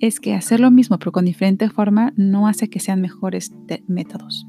es 0.00 0.18
que 0.18 0.34
hacer 0.34 0.60
lo 0.60 0.70
mismo 0.70 0.98
pero 0.98 1.12
con 1.12 1.24
diferente 1.24 1.68
forma 1.68 2.12
no 2.16 2.48
hace 2.48 2.68
que 2.70 2.80
sean 2.80 3.00
mejores 3.00 3.52
métodos. 3.86 4.46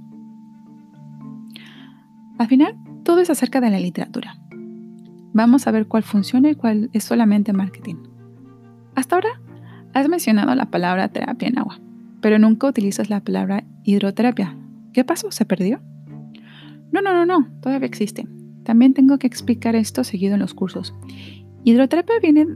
Al 2.37 2.47
final, 2.47 2.75
todo 3.03 3.19
es 3.19 3.29
acerca 3.29 3.61
de 3.61 3.69
la 3.69 3.79
literatura. 3.79 4.35
Vamos 5.33 5.67
a 5.67 5.71
ver 5.71 5.87
cuál 5.87 6.03
funciona 6.03 6.49
y 6.49 6.55
cuál 6.55 6.89
es 6.93 7.03
solamente 7.03 7.53
marketing. 7.53 7.97
Hasta 8.95 9.15
ahora, 9.15 9.41
has 9.93 10.09
mencionado 10.09 10.55
la 10.55 10.71
palabra 10.71 11.09
terapia 11.09 11.47
en 11.47 11.59
agua, 11.59 11.79
pero 12.21 12.39
nunca 12.39 12.67
utilizas 12.67 13.09
la 13.09 13.23
palabra 13.23 13.63
hidroterapia. 13.83 14.57
¿Qué 14.93 15.03
pasó? 15.03 15.31
¿Se 15.31 15.45
perdió? 15.45 15.81
No, 16.91 17.01
no, 17.01 17.13
no, 17.13 17.25
no, 17.25 17.47
todavía 17.61 17.87
existe. 17.87 18.27
También 18.63 18.93
tengo 18.93 19.17
que 19.17 19.27
explicar 19.27 19.75
esto 19.75 20.03
seguido 20.03 20.33
en 20.33 20.41
los 20.41 20.53
cursos. 20.53 20.93
Hidroterapia 21.63 22.15
viene 22.21 22.47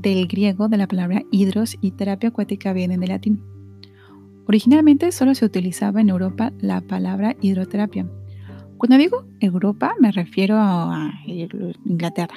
del 0.00 0.26
griego 0.26 0.68
de 0.68 0.76
la 0.76 0.86
palabra 0.86 1.22
hidros 1.30 1.76
y 1.80 1.92
terapia 1.92 2.30
acuática 2.30 2.72
viene 2.72 2.98
del 2.98 3.10
latín. 3.10 3.42
Originalmente 4.46 5.12
solo 5.12 5.34
se 5.34 5.44
utilizaba 5.44 6.00
en 6.00 6.08
Europa 6.08 6.52
la 6.60 6.80
palabra 6.80 7.36
hidroterapia, 7.40 8.06
cuando 8.80 8.96
digo 8.96 9.26
Europa 9.40 9.92
me 10.00 10.10
refiero 10.10 10.56
a 10.58 11.12
Inglaterra, 11.84 12.36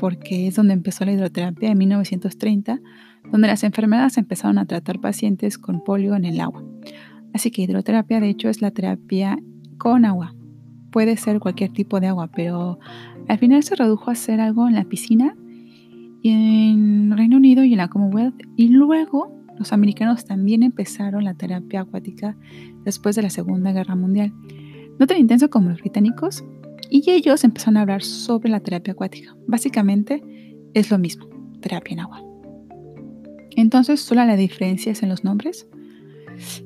porque 0.00 0.48
es 0.48 0.56
donde 0.56 0.74
empezó 0.74 1.04
la 1.04 1.12
hidroterapia 1.12 1.70
en 1.70 1.78
1930, 1.78 2.80
donde 3.30 3.46
las 3.46 3.62
enfermedades 3.62 4.18
empezaron 4.18 4.58
a 4.58 4.66
tratar 4.66 5.00
pacientes 5.00 5.58
con 5.58 5.84
polio 5.84 6.16
en 6.16 6.24
el 6.24 6.40
agua. 6.40 6.64
Así 7.32 7.52
que 7.52 7.62
hidroterapia 7.62 8.18
de 8.18 8.30
hecho 8.30 8.48
es 8.48 8.60
la 8.60 8.72
terapia 8.72 9.38
con 9.78 10.04
agua. 10.04 10.34
Puede 10.90 11.16
ser 11.16 11.38
cualquier 11.38 11.72
tipo 11.72 12.00
de 12.00 12.08
agua, 12.08 12.32
pero 12.34 12.80
al 13.28 13.38
final 13.38 13.62
se 13.62 13.76
redujo 13.76 14.10
a 14.10 14.14
hacer 14.14 14.40
algo 14.40 14.66
en 14.66 14.74
la 14.74 14.86
piscina 14.86 15.36
en 16.28 17.16
Reino 17.16 17.36
Unido 17.36 17.64
y 17.64 17.72
en 17.72 17.78
la 17.78 17.88
Commonwealth 17.88 18.40
y 18.56 18.68
luego 18.68 19.32
los 19.58 19.72
americanos 19.72 20.24
también 20.24 20.62
empezaron 20.62 21.24
la 21.24 21.34
terapia 21.34 21.80
acuática 21.82 22.36
después 22.84 23.16
de 23.16 23.22
la 23.22 23.30
Segunda 23.30 23.72
Guerra 23.72 23.96
Mundial 23.96 24.32
no 24.98 25.06
tan 25.06 25.18
intenso 25.18 25.50
como 25.50 25.70
los 25.70 25.80
británicos, 25.80 26.44
y 26.90 27.10
ellos 27.10 27.44
empezaron 27.44 27.76
a 27.76 27.82
hablar 27.82 28.02
sobre 28.02 28.48
la 28.48 28.60
terapia 28.60 28.92
acuática. 28.92 29.36
Básicamente 29.46 30.22
es 30.74 30.90
lo 30.90 30.98
mismo, 30.98 31.26
terapia 31.60 31.94
en 31.94 32.00
agua. 32.00 32.22
Entonces, 33.56 34.00
¿solo 34.00 34.24
la 34.24 34.36
diferencia 34.36 34.92
es 34.92 35.02
en 35.02 35.08
los 35.08 35.24
nombres? 35.24 35.66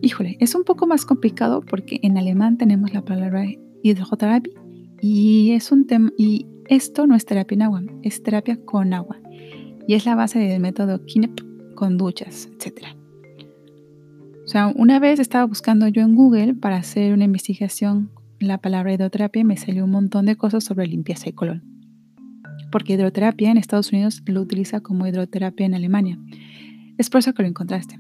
Híjole, 0.03 0.37
es 0.41 0.55
un 0.55 0.65
poco 0.65 0.87
más 0.87 1.07
complicado 1.07 1.63
porque 1.63 2.01
en 2.03 2.19
alemán 2.19 2.59
tenemos 2.59 2.93
la 2.93 3.05
palabra 3.05 3.45
hidroterapia 3.83 4.53
y 5.01 5.53
es 5.53 5.71
un 5.71 5.87
tema 5.87 6.11
y 6.19 6.47
esto 6.69 7.07
no 7.07 7.15
es 7.15 7.25
terapia 7.25 7.55
en 7.55 7.63
agua, 7.63 7.83
es 8.03 8.23
terapia 8.23 8.59
con 8.65 8.93
agua 8.93 9.21
y 9.91 9.95
es 9.95 10.07
la 10.07 10.15
base 10.15 10.39
del 10.39 10.61
método 10.61 11.05
KINEP 11.05 11.41
con 11.75 11.99
duchas, 11.99 12.49
etc. 12.55 12.95
O 14.45 14.47
sea, 14.47 14.69
una 14.69 15.01
vez 15.01 15.19
estaba 15.19 15.45
buscando 15.47 15.89
yo 15.89 16.03
en 16.03 16.15
Google 16.15 16.55
para 16.55 16.77
hacer 16.77 17.13
una 17.13 17.25
investigación 17.25 18.09
la 18.39 18.59
palabra 18.59 18.93
hidroterapia 18.93 19.43
me 19.43 19.57
salió 19.57 19.85
un 19.85 19.91
montón 19.91 20.27
de 20.27 20.37
cosas 20.37 20.63
sobre 20.63 20.87
limpieza 20.87 21.29
y 21.29 21.33
colon. 21.33 21.65
Porque 22.71 22.93
hidroterapia 22.93 23.51
en 23.51 23.57
Estados 23.57 23.91
Unidos 23.93 24.23
lo 24.27 24.41
utiliza 24.43 24.79
como 24.79 25.09
hidroterapia 25.09 25.67
en 25.67 25.75
Alemania. 25.75 26.21
Es 26.97 27.11
por 27.11 27.19
eso 27.19 27.33
que 27.33 27.43
lo 27.43 27.49
encontraste. 27.49 27.99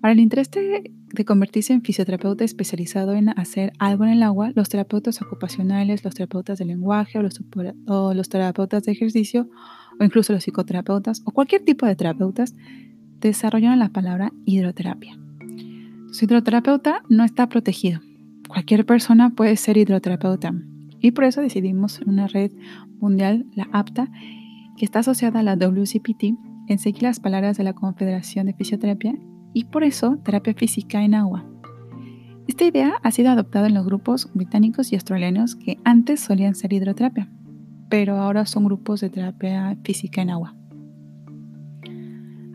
Para 0.00 0.12
el 0.12 0.20
interés 0.20 0.48
de, 0.52 1.24
convertirse 1.24 1.72
en 1.72 1.82
fisioterapeuta 1.82 2.44
especializado 2.44 3.14
en 3.14 3.30
hacer 3.30 3.72
algo 3.80 4.04
en 4.04 4.10
el 4.10 4.22
agua, 4.22 4.52
los 4.54 4.68
terapeutas 4.68 5.20
ocupacionales, 5.22 6.04
los 6.04 6.14
terapeutas 6.14 6.60
de 6.60 6.66
lenguaje 6.66 7.18
o 7.18 7.22
los, 7.22 7.42
o 7.88 8.14
los 8.14 8.28
terapeutas 8.28 8.84
de 8.84 8.92
ejercicio 8.92 9.50
o 10.00 10.04
incluso 10.04 10.32
los 10.32 10.42
psicoterapeutas 10.42 11.22
o 11.24 11.30
cualquier 11.30 11.62
tipo 11.62 11.86
de 11.86 11.94
terapeutas 11.94 12.56
desarrollaron 13.20 13.78
la 13.78 13.90
palabra 13.90 14.32
hidroterapia. 14.46 15.16
Su 16.10 16.24
hidroterapeuta 16.24 17.02
no 17.08 17.22
está 17.22 17.48
protegido 17.48 18.00
Cualquier 18.50 18.84
persona 18.84 19.30
puede 19.30 19.56
ser 19.56 19.76
hidroterapeuta 19.76 20.52
y 21.00 21.12
por 21.12 21.22
eso 21.22 21.40
decidimos 21.40 22.00
una 22.04 22.26
red 22.26 22.50
mundial, 22.98 23.46
la 23.54 23.68
APTA, 23.72 24.10
que 24.76 24.84
está 24.84 24.98
asociada 24.98 25.38
a 25.38 25.42
la 25.44 25.54
WCPT, 25.54 26.34
en 26.66 26.78
seguir 26.80 27.04
las 27.04 27.20
palabras 27.20 27.56
de 27.56 27.62
la 27.62 27.74
Confederación 27.74 28.46
de 28.46 28.54
Fisioterapia 28.54 29.14
y 29.54 29.66
por 29.66 29.84
eso 29.84 30.18
terapia 30.24 30.52
física 30.54 31.04
en 31.04 31.14
agua. 31.14 31.44
Esta 32.48 32.64
idea 32.64 32.94
ha 33.04 33.12
sido 33.12 33.30
adoptada 33.30 33.68
en 33.68 33.74
los 33.74 33.86
grupos 33.86 34.28
británicos 34.34 34.90
y 34.90 34.96
australianos 34.96 35.54
que 35.54 35.78
antes 35.84 36.18
solían 36.18 36.56
ser 36.56 36.72
hidroterapia, 36.72 37.30
pero 37.90 38.16
ahora 38.16 38.46
son 38.46 38.64
grupos 38.64 39.02
de 39.02 39.10
terapia 39.10 39.76
física 39.84 40.22
en 40.22 40.30
agua. 40.30 40.54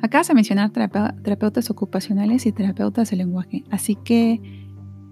Acá 0.02 0.24
se 0.24 0.34
mencionar 0.34 0.72
terapeutas 0.72 1.70
ocupacionales 1.70 2.46
y 2.48 2.52
terapeutas 2.52 3.12
de 3.12 3.18
lenguaje, 3.18 3.64
así 3.70 3.96
que 4.04 4.66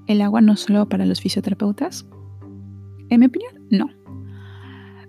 ¿El 0.06 0.22
agua 0.22 0.42
no 0.42 0.58
solo 0.58 0.90
para 0.90 1.06
los 1.06 1.22
fisioterapeutas? 1.22 2.06
En 3.10 3.22
mi 3.22 3.28
opinión, 3.28 3.54
no. 3.70 3.90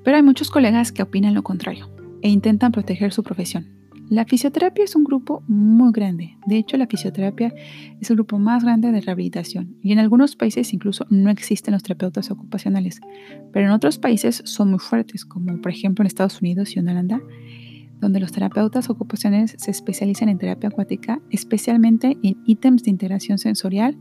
Pero 0.04 0.16
hay 0.16 0.22
muchos 0.22 0.50
colegas 0.50 0.92
que 0.92 1.02
opinan 1.02 1.34
lo 1.34 1.42
contrario 1.42 1.90
e 2.22 2.28
intentan 2.28 2.70
proteger 2.70 3.12
su 3.12 3.24
profesión. 3.24 3.73
La 4.10 4.26
fisioterapia 4.26 4.84
es 4.84 4.94
un 4.96 5.04
grupo 5.04 5.42
muy 5.48 5.90
grande. 5.90 6.36
De 6.46 6.58
hecho, 6.58 6.76
la 6.76 6.86
fisioterapia 6.86 7.54
es 8.00 8.10
el 8.10 8.16
grupo 8.16 8.38
más 8.38 8.62
grande 8.62 8.92
de 8.92 9.00
rehabilitación 9.00 9.76
y 9.82 9.92
en 9.92 9.98
algunos 9.98 10.36
países 10.36 10.74
incluso 10.74 11.06
no 11.08 11.30
existen 11.30 11.72
los 11.72 11.82
terapeutas 11.82 12.30
ocupacionales, 12.30 13.00
pero 13.52 13.66
en 13.66 13.72
otros 13.72 13.98
países 13.98 14.42
son 14.44 14.70
muy 14.70 14.78
fuertes, 14.78 15.24
como 15.24 15.60
por 15.60 15.72
ejemplo 15.72 16.02
en 16.02 16.06
Estados 16.06 16.42
Unidos 16.42 16.76
y 16.76 16.80
en 16.80 16.88
Holanda, 16.88 17.22
donde 18.00 18.20
los 18.20 18.32
terapeutas 18.32 18.90
ocupacionales 18.90 19.56
se 19.58 19.70
especializan 19.70 20.28
en 20.28 20.38
terapia 20.38 20.68
acuática, 20.68 21.20
especialmente 21.30 22.18
en 22.22 22.36
ítems 22.44 22.82
de 22.82 22.90
integración 22.90 23.38
sensorial 23.38 23.96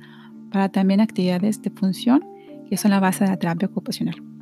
para 0.52 0.70
también 0.70 1.00
actividades 1.00 1.62
de 1.62 1.70
función 1.70 2.26
que 2.70 2.76
son 2.76 2.92
la 2.92 3.00
base 3.00 3.24
de 3.24 3.30
la 3.30 3.38
terapia 3.38 3.70
ocupacional. 3.70 4.33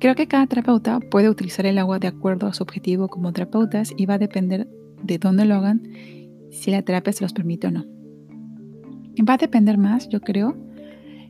Creo 0.00 0.14
que 0.14 0.28
cada 0.28 0.46
terapeuta 0.46 1.00
puede 1.00 1.28
utilizar 1.28 1.66
el 1.66 1.76
agua 1.78 1.98
de 1.98 2.06
acuerdo 2.06 2.46
a 2.46 2.54
su 2.54 2.62
objetivo 2.62 3.08
como 3.08 3.32
terapeutas 3.32 3.92
y 3.96 4.06
va 4.06 4.14
a 4.14 4.18
depender 4.18 4.68
de 5.02 5.18
dónde 5.18 5.44
lo 5.44 5.56
hagan, 5.56 5.82
si 6.50 6.70
la 6.70 6.82
terapia 6.82 7.12
se 7.12 7.24
los 7.24 7.32
permite 7.32 7.66
o 7.66 7.70
no. 7.72 7.84
Va 9.28 9.34
a 9.34 9.38
depender 9.38 9.76
más, 9.76 10.08
yo 10.08 10.20
creo, 10.20 10.56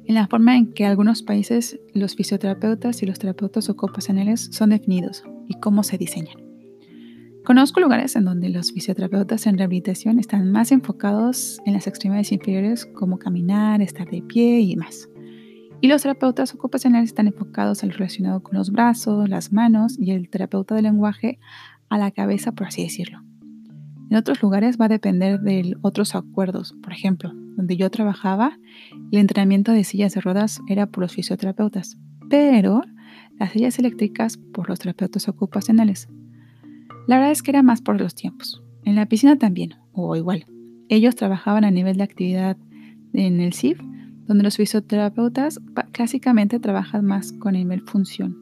en 0.04 0.14
la 0.14 0.26
forma 0.26 0.56
en 0.56 0.72
que 0.72 0.84
algunos 0.84 1.22
países 1.22 1.80
los 1.94 2.14
fisioterapeutas 2.14 3.02
y 3.02 3.06
los 3.06 3.18
terapeutas 3.18 3.70
ocupacionales 3.70 4.50
son 4.52 4.70
definidos 4.70 5.22
y 5.48 5.54
cómo 5.60 5.82
se 5.82 5.96
diseñan. 5.96 6.36
Conozco 7.46 7.80
lugares 7.80 8.14
en 8.16 8.26
donde 8.26 8.50
los 8.50 8.72
fisioterapeutas 8.72 9.46
en 9.46 9.56
rehabilitación 9.56 10.18
están 10.18 10.52
más 10.52 10.72
enfocados 10.72 11.58
en 11.64 11.72
las 11.72 11.86
extremidades 11.86 12.32
inferiores 12.32 12.84
como 12.84 13.18
caminar, 13.18 13.80
estar 13.80 14.10
de 14.10 14.20
pie 14.20 14.60
y 14.60 14.76
más. 14.76 15.08
Y 15.80 15.88
los 15.88 16.02
terapeutas 16.02 16.54
ocupacionales 16.54 17.10
están 17.10 17.28
enfocados 17.28 17.84
al 17.84 17.90
relacionado 17.90 18.42
con 18.42 18.56
los 18.56 18.72
brazos, 18.72 19.28
las 19.28 19.52
manos 19.52 19.96
y 19.98 20.10
el 20.10 20.28
terapeuta 20.28 20.74
de 20.74 20.82
lenguaje 20.82 21.38
a 21.88 21.98
la 21.98 22.10
cabeza, 22.10 22.52
por 22.52 22.66
así 22.66 22.82
decirlo. 22.82 23.22
En 24.10 24.16
otros 24.16 24.42
lugares 24.42 24.78
va 24.80 24.86
a 24.86 24.88
depender 24.88 25.40
de 25.40 25.76
otros 25.82 26.14
acuerdos. 26.14 26.74
Por 26.82 26.92
ejemplo, 26.92 27.30
donde 27.56 27.76
yo 27.76 27.90
trabajaba, 27.90 28.58
el 29.12 29.18
entrenamiento 29.18 29.72
de 29.72 29.84
sillas 29.84 30.14
de 30.14 30.20
ruedas 30.20 30.60
era 30.66 30.86
por 30.86 31.02
los 31.02 31.14
fisioterapeutas, 31.14 31.98
pero 32.28 32.82
las 33.38 33.52
sillas 33.52 33.78
eléctricas 33.78 34.36
por 34.36 34.68
los 34.68 34.80
terapeutas 34.80 35.28
ocupacionales. 35.28 36.08
La 37.06 37.16
verdad 37.16 37.32
es 37.32 37.42
que 37.42 37.50
era 37.50 37.62
más 37.62 37.82
por 37.82 38.00
los 38.00 38.14
tiempos. 38.14 38.62
En 38.84 38.96
la 38.96 39.06
piscina 39.06 39.36
también, 39.36 39.74
o 39.92 40.16
igual. 40.16 40.46
Ellos 40.88 41.14
trabajaban 41.14 41.64
a 41.64 41.70
nivel 41.70 41.98
de 41.98 42.02
actividad 42.04 42.56
en 43.12 43.40
el 43.40 43.52
CIF, 43.52 43.80
donde 44.28 44.44
los 44.44 44.56
fisioterapeutas 44.56 45.58
clásicamente 45.90 46.60
trabajan 46.60 47.04
más 47.04 47.32
con 47.32 47.54
nivel 47.54 47.80
función. 47.80 48.36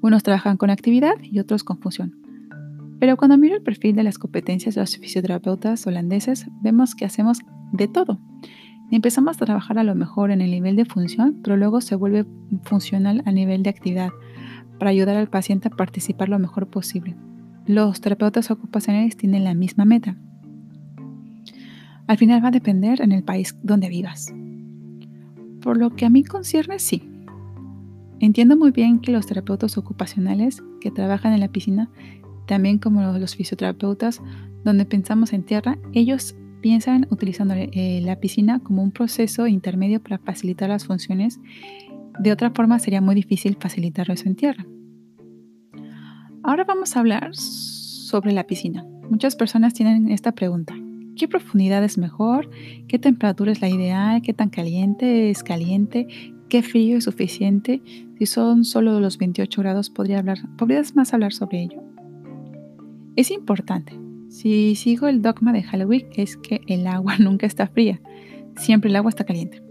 Unos 0.00 0.22
trabajan 0.22 0.56
con 0.56 0.70
actividad 0.70 1.14
y 1.22 1.38
otros 1.38 1.62
con 1.62 1.78
función. 1.78 2.16
Pero 2.98 3.16
cuando 3.16 3.36
miro 3.36 3.54
el 3.54 3.62
perfil 3.62 3.94
de 3.96 4.02
las 4.02 4.18
competencias 4.18 4.74
de 4.74 4.80
los 4.80 4.96
fisioterapeutas 4.96 5.86
holandeses, 5.86 6.46
vemos 6.62 6.94
que 6.94 7.04
hacemos 7.04 7.40
de 7.72 7.86
todo. 7.86 8.18
Empezamos 8.90 9.36
a 9.36 9.44
trabajar 9.44 9.78
a 9.78 9.84
lo 9.84 9.94
mejor 9.94 10.30
en 10.30 10.40
el 10.40 10.50
nivel 10.50 10.76
de 10.76 10.84
función, 10.86 11.40
pero 11.42 11.56
luego 11.56 11.80
se 11.80 11.96
vuelve 11.96 12.26
funcional 12.62 13.22
a 13.26 13.32
nivel 13.32 13.62
de 13.62 13.70
actividad 13.70 14.10
para 14.78 14.90
ayudar 14.90 15.16
al 15.16 15.28
paciente 15.28 15.68
a 15.68 15.70
participar 15.70 16.28
lo 16.28 16.38
mejor 16.38 16.68
posible. 16.68 17.14
Los 17.66 18.00
terapeutas 18.00 18.50
ocupacionales 18.50 19.16
tienen 19.16 19.44
la 19.44 19.54
misma 19.54 19.84
meta. 19.84 20.16
Al 22.06 22.18
final 22.18 22.44
va 22.44 22.48
a 22.48 22.52
depender 22.52 23.00
en 23.00 23.12
el 23.12 23.22
país 23.22 23.56
donde 23.62 23.88
vivas. 23.88 24.32
Por 25.64 25.78
lo 25.78 25.96
que 25.96 26.04
a 26.04 26.10
mí 26.10 26.22
concierne, 26.22 26.78
sí. 26.78 27.10
Entiendo 28.20 28.54
muy 28.54 28.70
bien 28.70 29.00
que 29.00 29.12
los 29.12 29.26
terapeutas 29.26 29.78
ocupacionales 29.78 30.62
que 30.82 30.90
trabajan 30.90 31.32
en 31.32 31.40
la 31.40 31.48
piscina, 31.48 31.90
también 32.46 32.78
como 32.78 33.00
los 33.18 33.34
fisioterapeutas, 33.34 34.20
donde 34.62 34.84
pensamos 34.84 35.32
en 35.32 35.42
tierra, 35.42 35.78
ellos 35.94 36.36
piensan 36.60 37.06
utilizando 37.08 37.54
eh, 37.56 38.02
la 38.04 38.20
piscina 38.20 38.60
como 38.60 38.82
un 38.82 38.90
proceso 38.90 39.46
intermedio 39.46 40.02
para 40.02 40.18
facilitar 40.18 40.68
las 40.68 40.84
funciones. 40.84 41.40
De 42.18 42.30
otra 42.30 42.50
forma 42.50 42.78
sería 42.78 43.00
muy 43.00 43.14
difícil 43.14 43.56
facilitar 43.58 44.10
eso 44.10 44.28
en 44.28 44.36
tierra. 44.36 44.66
Ahora 46.42 46.64
vamos 46.64 46.94
a 46.94 47.00
hablar 47.00 47.34
sobre 47.34 48.32
la 48.32 48.46
piscina. 48.46 48.84
Muchas 49.08 49.34
personas 49.34 49.72
tienen 49.72 50.10
esta 50.10 50.32
pregunta. 50.32 50.74
¿Qué 51.16 51.28
profundidad 51.28 51.84
es 51.84 51.96
mejor? 51.96 52.50
¿Qué 52.88 52.98
temperatura 52.98 53.52
es 53.52 53.60
la 53.60 53.68
ideal? 53.68 54.20
¿Qué 54.22 54.32
tan 54.32 54.50
caliente 54.50 55.30
es 55.30 55.44
caliente? 55.44 56.08
¿Qué 56.48 56.62
frío 56.62 56.98
es 56.98 57.04
suficiente? 57.04 57.82
Si 58.18 58.26
son 58.26 58.64
solo 58.64 58.98
los 58.98 59.18
28 59.18 59.60
grados, 59.60 59.90
¿podría 59.90 60.18
hablar, 60.18 60.38
¿podrías 60.56 60.96
más 60.96 61.14
hablar 61.14 61.32
sobre 61.32 61.62
ello? 61.62 61.82
Es 63.14 63.30
importante. 63.30 63.92
Si 64.28 64.74
sigo 64.74 65.06
el 65.06 65.22
dogma 65.22 65.52
de 65.52 65.62
Halloween, 65.62 66.06
es 66.16 66.36
que 66.36 66.62
el 66.66 66.86
agua 66.88 67.16
nunca 67.20 67.46
está 67.46 67.68
fría. 67.68 68.00
Siempre 68.56 68.90
el 68.90 68.96
agua 68.96 69.10
está 69.10 69.24
caliente. 69.24 69.62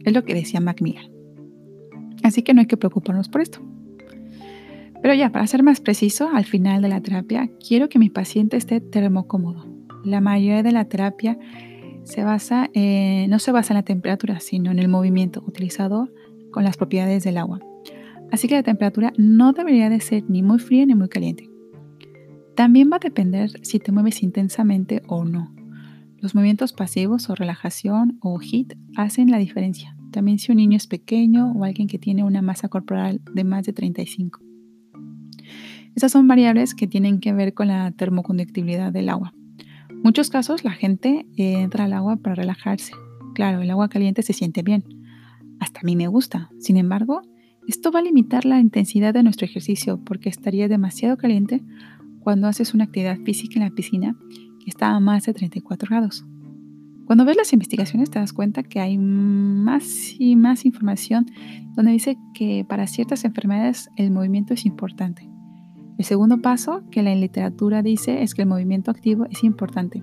Es 0.00 0.12
lo 0.12 0.24
que 0.24 0.34
decía 0.34 0.60
Macmillan. 0.60 1.10
Así 2.24 2.42
que 2.42 2.52
no 2.52 2.60
hay 2.60 2.66
que 2.66 2.76
preocuparnos 2.76 3.28
por 3.28 3.42
esto. 3.42 3.60
Pero 5.02 5.14
ya, 5.14 5.30
para 5.30 5.46
ser 5.46 5.62
más 5.62 5.80
preciso, 5.80 6.30
al 6.34 6.44
final 6.44 6.82
de 6.82 6.88
la 6.88 7.00
terapia, 7.00 7.48
quiero 7.66 7.88
que 7.88 7.98
mi 7.98 8.10
paciente 8.10 8.56
esté 8.56 8.80
termocómodo 8.80 9.79
la 10.04 10.20
mayoría 10.20 10.62
de 10.62 10.72
la 10.72 10.84
terapia 10.86 11.38
se 12.04 12.24
basa, 12.24 12.70
no 13.28 13.38
se 13.38 13.52
basa 13.52 13.74
en 13.74 13.76
la 13.78 13.84
temperatura, 13.84 14.40
sino 14.40 14.70
en 14.70 14.78
el 14.78 14.88
movimiento 14.88 15.42
utilizado 15.46 16.08
con 16.50 16.64
las 16.64 16.76
propiedades 16.76 17.24
del 17.24 17.38
agua. 17.38 17.60
Así 18.32 18.48
que 18.48 18.54
la 18.54 18.62
temperatura 18.62 19.12
no 19.16 19.52
debería 19.52 19.90
de 19.90 20.00
ser 20.00 20.24
ni 20.28 20.42
muy 20.42 20.58
fría 20.58 20.86
ni 20.86 20.94
muy 20.94 21.08
caliente. 21.08 21.48
También 22.54 22.90
va 22.92 22.96
a 22.96 23.00
depender 23.00 23.50
si 23.62 23.78
te 23.78 23.92
mueves 23.92 24.22
intensamente 24.22 25.02
o 25.08 25.24
no. 25.24 25.54
Los 26.18 26.34
movimientos 26.34 26.72
pasivos 26.72 27.30
o 27.30 27.34
relajación 27.34 28.18
o 28.20 28.38
HIT 28.40 28.74
hacen 28.96 29.30
la 29.30 29.38
diferencia. 29.38 29.96
También 30.10 30.38
si 30.38 30.52
un 30.52 30.58
niño 30.58 30.76
es 30.76 30.86
pequeño 30.86 31.52
o 31.52 31.64
alguien 31.64 31.88
que 31.88 31.98
tiene 31.98 32.24
una 32.24 32.42
masa 32.42 32.68
corporal 32.68 33.20
de 33.32 33.44
más 33.44 33.64
de 33.64 33.72
35. 33.72 34.40
Esas 35.94 36.12
son 36.12 36.28
variables 36.28 36.74
que 36.74 36.86
tienen 36.86 37.20
que 37.20 37.32
ver 37.32 37.54
con 37.54 37.68
la 37.68 37.90
termoconductibilidad 37.92 38.92
del 38.92 39.08
agua 39.08 39.32
muchos 40.02 40.30
casos 40.30 40.64
la 40.64 40.72
gente 40.72 41.26
entra 41.36 41.84
al 41.84 41.92
agua 41.92 42.16
para 42.16 42.34
relajarse. 42.34 42.92
Claro, 43.34 43.62
el 43.62 43.70
agua 43.70 43.88
caliente 43.88 44.22
se 44.22 44.32
siente 44.32 44.62
bien. 44.62 44.84
Hasta 45.60 45.80
a 45.80 45.84
mí 45.84 45.96
me 45.96 46.08
gusta. 46.08 46.50
Sin 46.58 46.76
embargo, 46.76 47.22
esto 47.68 47.92
va 47.92 48.00
a 48.00 48.02
limitar 48.02 48.44
la 48.44 48.58
intensidad 48.58 49.14
de 49.14 49.22
nuestro 49.22 49.46
ejercicio 49.46 50.00
porque 50.04 50.28
estaría 50.28 50.68
demasiado 50.68 51.16
caliente 51.16 51.62
cuando 52.20 52.48
haces 52.48 52.74
una 52.74 52.84
actividad 52.84 53.18
física 53.20 53.54
en 53.56 53.64
la 53.64 53.70
piscina 53.70 54.16
que 54.58 54.68
está 54.70 54.88
a 54.88 55.00
más 55.00 55.24
de 55.24 55.34
34 55.34 55.88
grados. 55.88 56.24
Cuando 57.06 57.24
ves 57.24 57.36
las 57.36 57.52
investigaciones 57.52 58.10
te 58.10 58.18
das 58.18 58.32
cuenta 58.32 58.62
que 58.62 58.80
hay 58.80 58.98
más 58.98 60.14
y 60.18 60.36
más 60.36 60.64
información 60.64 61.26
donde 61.74 61.92
dice 61.92 62.16
que 62.34 62.64
para 62.68 62.86
ciertas 62.86 63.24
enfermedades 63.24 63.90
el 63.96 64.10
movimiento 64.10 64.54
es 64.54 64.66
importante. 64.66 65.29
El 66.00 66.06
segundo 66.06 66.40
paso 66.40 66.82
que 66.90 67.02
la 67.02 67.14
literatura 67.14 67.82
dice 67.82 68.22
es 68.22 68.34
que 68.34 68.40
el 68.40 68.48
movimiento 68.48 68.90
activo 68.90 69.26
es 69.30 69.44
importante. 69.44 70.02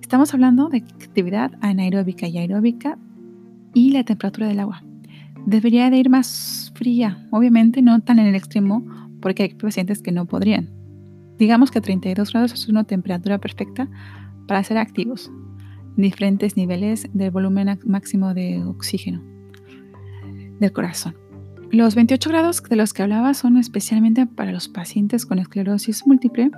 Estamos 0.00 0.32
hablando 0.32 0.70
de 0.70 0.78
actividad 0.78 1.52
anaeróbica 1.60 2.26
y 2.28 2.38
aeróbica 2.38 2.96
y 3.74 3.92
la 3.92 4.04
temperatura 4.04 4.48
del 4.48 4.60
agua. 4.60 4.82
Debería 5.44 5.90
de 5.90 5.98
ir 5.98 6.08
más 6.08 6.72
fría, 6.74 7.28
obviamente 7.30 7.82
no 7.82 8.00
tan 8.00 8.20
en 8.20 8.28
el 8.28 8.34
extremo 8.34 8.86
porque 9.20 9.42
hay 9.42 9.48
pacientes 9.50 10.00
que 10.00 10.12
no 10.12 10.24
podrían. 10.24 10.70
Digamos 11.36 11.70
que 11.70 11.82
32 11.82 12.32
grados 12.32 12.54
es 12.54 12.66
una 12.70 12.84
temperatura 12.84 13.36
perfecta 13.36 13.90
para 14.48 14.64
ser 14.64 14.78
activos 14.78 15.30
en 15.94 16.04
diferentes 16.04 16.56
niveles 16.56 17.06
del 17.12 17.30
volumen 17.30 17.78
máximo 17.84 18.32
de 18.32 18.64
oxígeno 18.64 19.22
del 20.58 20.72
corazón. 20.72 21.21
Los 21.72 21.94
28 21.94 22.28
grados 22.28 22.62
de 22.62 22.76
los 22.76 22.92
que 22.92 23.02
hablaba 23.02 23.32
son 23.32 23.56
especialmente 23.56 24.26
para 24.26 24.52
los 24.52 24.68
pacientes 24.68 25.24
con 25.24 25.38
esclerosis 25.38 26.06
múltiple. 26.06 26.50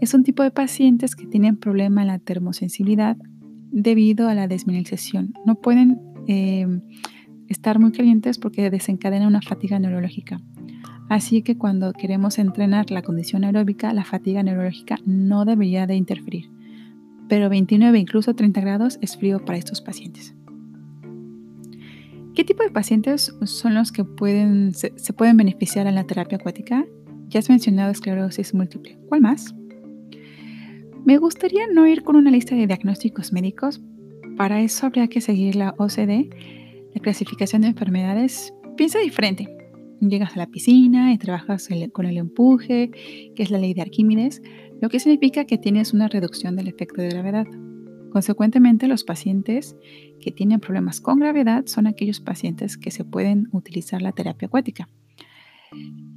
Es 0.00 0.14
un 0.14 0.22
tipo 0.22 0.44
de 0.44 0.52
pacientes 0.52 1.16
que 1.16 1.26
tienen 1.26 1.56
problema 1.56 2.02
en 2.02 2.06
la 2.06 2.20
termosensibilidad 2.20 3.16
debido 3.72 4.28
a 4.28 4.34
la 4.34 4.46
desmineralización. 4.46 5.34
No 5.44 5.56
pueden 5.56 6.00
em, 6.28 6.80
estar 7.48 7.80
muy 7.80 7.90
calientes 7.90 8.38
porque 8.38 8.70
desencadena 8.70 9.26
una 9.26 9.42
fatiga 9.42 9.80
neurológica. 9.80 10.40
Así 11.08 11.42
que 11.42 11.58
cuando 11.58 11.92
queremos 11.92 12.38
entrenar 12.38 12.92
la 12.92 13.02
condición 13.02 13.42
aeróbica, 13.42 13.92
la 13.92 14.04
fatiga 14.04 14.44
neurológica 14.44 15.00
no 15.04 15.44
debería 15.44 15.88
de 15.88 15.96
interferir. 15.96 16.48
Pero 17.28 17.48
29, 17.48 17.98
incluso 17.98 18.36
30 18.36 18.60
grados 18.60 18.98
es 19.02 19.16
frío 19.16 19.44
para 19.44 19.58
estos 19.58 19.80
pacientes. 19.80 20.35
¿Qué 22.36 22.44
tipo 22.44 22.62
de 22.62 22.70
pacientes 22.70 23.34
son 23.44 23.74
los 23.74 23.92
que 23.92 24.04
pueden, 24.04 24.74
se, 24.74 24.90
pueden 25.14 25.38
beneficiar 25.38 25.86
en 25.86 25.94
la 25.94 26.04
terapia 26.04 26.36
acuática? 26.36 26.84
Ya 27.28 27.38
has 27.38 27.48
mencionado 27.48 27.90
esclerosis 27.90 28.52
múltiple. 28.52 28.98
¿Cuál 29.08 29.22
más? 29.22 29.54
Me 31.06 31.16
gustaría 31.16 31.66
no 31.72 31.86
ir 31.86 32.02
con 32.02 32.14
una 32.14 32.30
lista 32.30 32.54
de 32.54 32.66
diagnósticos 32.66 33.32
médicos. 33.32 33.80
Para 34.36 34.60
eso 34.60 34.84
habría 34.84 35.08
que 35.08 35.22
seguir 35.22 35.56
la 35.56 35.74
OCD, 35.78 36.28
la 36.94 37.00
clasificación 37.00 37.62
de 37.62 37.68
enfermedades. 37.68 38.52
Piensa 38.76 38.98
diferente. 38.98 39.48
Llegas 40.02 40.36
a 40.36 40.40
la 40.40 40.46
piscina 40.46 41.14
y 41.14 41.18
trabajas 41.18 41.70
con 41.92 42.04
el 42.04 42.18
empuje, 42.18 42.90
que 43.34 43.42
es 43.42 43.50
la 43.50 43.56
ley 43.56 43.72
de 43.72 43.80
Arquímedes, 43.80 44.42
lo 44.82 44.90
que 44.90 45.00
significa 45.00 45.46
que 45.46 45.56
tienes 45.56 45.94
una 45.94 46.08
reducción 46.08 46.54
del 46.54 46.68
efecto 46.68 47.00
de 47.00 47.08
gravedad. 47.08 47.46
Consecuentemente, 48.16 48.88
los 48.88 49.04
pacientes 49.04 49.76
que 50.22 50.32
tienen 50.32 50.58
problemas 50.58 51.02
con 51.02 51.18
gravedad 51.18 51.66
son 51.66 51.86
aquellos 51.86 52.18
pacientes 52.18 52.78
que 52.78 52.90
se 52.90 53.04
pueden 53.04 53.46
utilizar 53.52 54.00
la 54.00 54.12
terapia 54.12 54.46
acuática. 54.46 54.88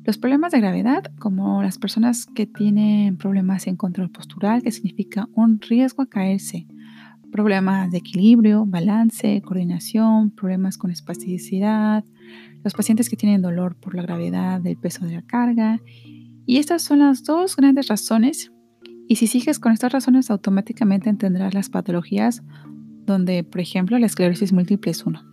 Los 0.05 0.17
problemas 0.17 0.53
de 0.53 0.61
gravedad, 0.61 1.11
como 1.19 1.61
las 1.61 1.77
personas 1.77 2.25
que 2.25 2.47
tienen 2.47 3.17
problemas 3.17 3.67
en 3.67 3.75
control 3.75 4.11
postural, 4.11 4.63
que 4.63 4.71
significa 4.71 5.27
un 5.33 5.59
riesgo 5.59 6.01
a 6.01 6.05
caerse, 6.05 6.67
problemas 7.33 7.91
de 7.91 7.97
equilibrio, 7.97 8.65
balance, 8.65 9.41
coordinación, 9.41 10.31
problemas 10.31 10.77
con 10.77 10.91
espasticidad, 10.91 12.05
los 12.63 12.73
pacientes 12.75 13.09
que 13.09 13.17
tienen 13.17 13.41
dolor 13.41 13.75
por 13.75 13.93
la 13.93 14.03
gravedad 14.03 14.61
del 14.61 14.77
peso 14.77 15.05
de 15.05 15.15
la 15.15 15.21
carga. 15.21 15.81
Y 16.45 16.59
estas 16.59 16.81
son 16.81 16.99
las 16.99 17.25
dos 17.25 17.57
grandes 17.57 17.89
razones 17.89 18.53
y 19.11 19.15
si 19.15 19.25
sigues 19.25 19.57
con 19.57 19.71
estas 19.71 19.91
razones, 19.91 20.29
automáticamente 20.29 21.09
entenderás 21.09 21.55
las 21.55 21.69
patologías 21.69 22.43
donde, 23.07 23.43
por 23.43 23.59
ejemplo, 23.59 23.97
la 23.97 24.05
esclerosis 24.05 24.53
múltiple 24.53 24.91
es 24.91 25.03
uno. 25.03 25.23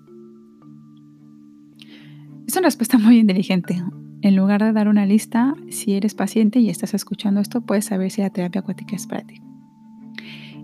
Es 2.47 2.57
una 2.57 2.69
respuesta 2.69 2.97
muy 2.97 3.19
inteligente. 3.19 3.85
En 4.23 4.35
lugar 4.35 4.65
de 4.65 4.73
dar 4.73 4.89
una 4.89 5.05
lista, 5.05 5.55
si 5.69 5.93
eres 5.93 6.15
paciente 6.15 6.59
y 6.59 6.71
estás 6.71 6.95
escuchando 6.95 7.39
esto, 7.39 7.61
puedes 7.61 7.85
saber 7.85 8.11
si 8.11 8.23
la 8.23 8.31
terapia 8.31 8.63
acuática 8.63 8.97
es 8.97 9.07
para 9.07 9.27
ti. 9.27 9.43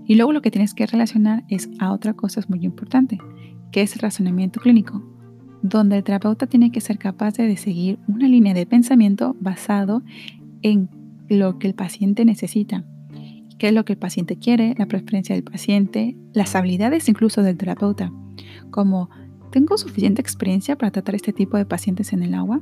Y 0.07 0.15
luego 0.15 0.33
lo 0.33 0.41
que 0.41 0.51
tienes 0.51 0.73
que 0.73 0.87
relacionar 0.87 1.45
es 1.51 1.69
a 1.81 1.93
otra 1.93 2.15
cosa 2.15 2.41
muy 2.49 2.65
importante, 2.65 3.19
que 3.73 3.83
es 3.83 3.95
el 3.95 4.01
razonamiento 4.01 4.59
clínico, 4.59 5.03
donde 5.61 5.99
el 5.99 6.03
terapeuta 6.03 6.47
tiene 6.47 6.73
que 6.73 6.81
ser 6.81 6.97
capaz 6.97 7.35
de 7.35 7.55
seguir 7.59 7.99
una 8.09 8.27
línea 8.27 8.55
de 8.55 8.65
pensamiento 8.65 9.37
basado 9.39 10.03
en 10.63 10.89
lo 11.29 11.59
que 11.59 11.67
el 11.67 11.75
paciente 11.75 12.25
necesita 12.25 12.87
qué 13.63 13.69
es 13.69 13.75
lo 13.75 13.85
que 13.85 13.93
el 13.93 13.99
paciente 14.01 14.39
quiere, 14.39 14.75
la 14.77 14.87
preferencia 14.87 15.37
del 15.37 15.45
paciente, 15.45 16.17
las 16.33 16.57
habilidades 16.57 17.09
incluso 17.09 17.45
del 17.45 17.57
terapeuta, 17.57 18.13
como 18.73 19.09
¿tengo 19.53 19.79
suficiente 19.79 20.21
experiencia 20.21 20.77
para 20.77 20.91
tratar 20.91 21.15
este 21.15 21.33
tipo 21.33 21.57
de 21.57 21.65
pacientes 21.65 22.13
en 22.13 22.25
el 22.25 22.35
agua? 22.35 22.61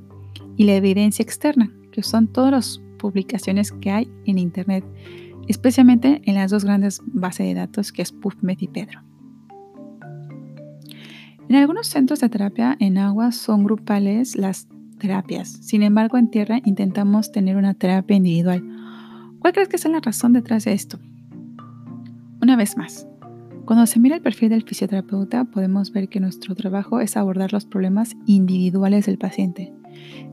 Y 0.58 0.64
la 0.64 0.74
evidencia 0.74 1.22
externa, 1.22 1.72
que 1.90 2.02
son 2.02 2.26
todas 2.26 2.50
las 2.52 2.82
publicaciones 2.98 3.72
que 3.72 3.90
hay 3.90 4.12
en 4.26 4.36
Internet, 4.36 4.84
especialmente 5.48 6.20
en 6.26 6.34
las 6.34 6.50
dos 6.50 6.66
grandes 6.66 7.00
bases 7.06 7.46
de 7.46 7.54
datos 7.54 7.92
que 7.92 8.02
es 8.02 8.12
PubMed 8.12 8.58
y 8.60 8.68
Pedro. 8.68 9.00
En 11.48 11.56
algunos 11.56 11.86
centros 11.86 12.20
de 12.20 12.28
terapia 12.28 12.76
en 12.78 12.98
agua 12.98 13.32
son 13.32 13.64
grupales 13.64 14.36
las 14.36 14.68
terapias. 14.98 15.48
Sin 15.48 15.82
embargo, 15.82 16.18
en 16.18 16.28
tierra 16.28 16.60
intentamos 16.62 17.32
tener 17.32 17.56
una 17.56 17.72
terapia 17.72 18.18
individual. 18.18 18.79
¿Cuál 19.40 19.54
crees 19.54 19.68
que 19.68 19.76
es 19.76 19.84
la 19.86 20.00
razón 20.00 20.34
detrás 20.34 20.66
de 20.66 20.74
esto? 20.74 20.98
Una 22.42 22.56
vez 22.56 22.76
más, 22.76 23.06
cuando 23.64 23.86
se 23.86 23.98
mira 23.98 24.16
el 24.16 24.20
perfil 24.20 24.50
del 24.50 24.64
fisioterapeuta, 24.64 25.44
podemos 25.44 25.92
ver 25.92 26.10
que 26.10 26.20
nuestro 26.20 26.54
trabajo 26.54 27.00
es 27.00 27.16
abordar 27.16 27.50
los 27.50 27.64
problemas 27.64 28.16
individuales 28.26 29.06
del 29.06 29.16
paciente. 29.16 29.72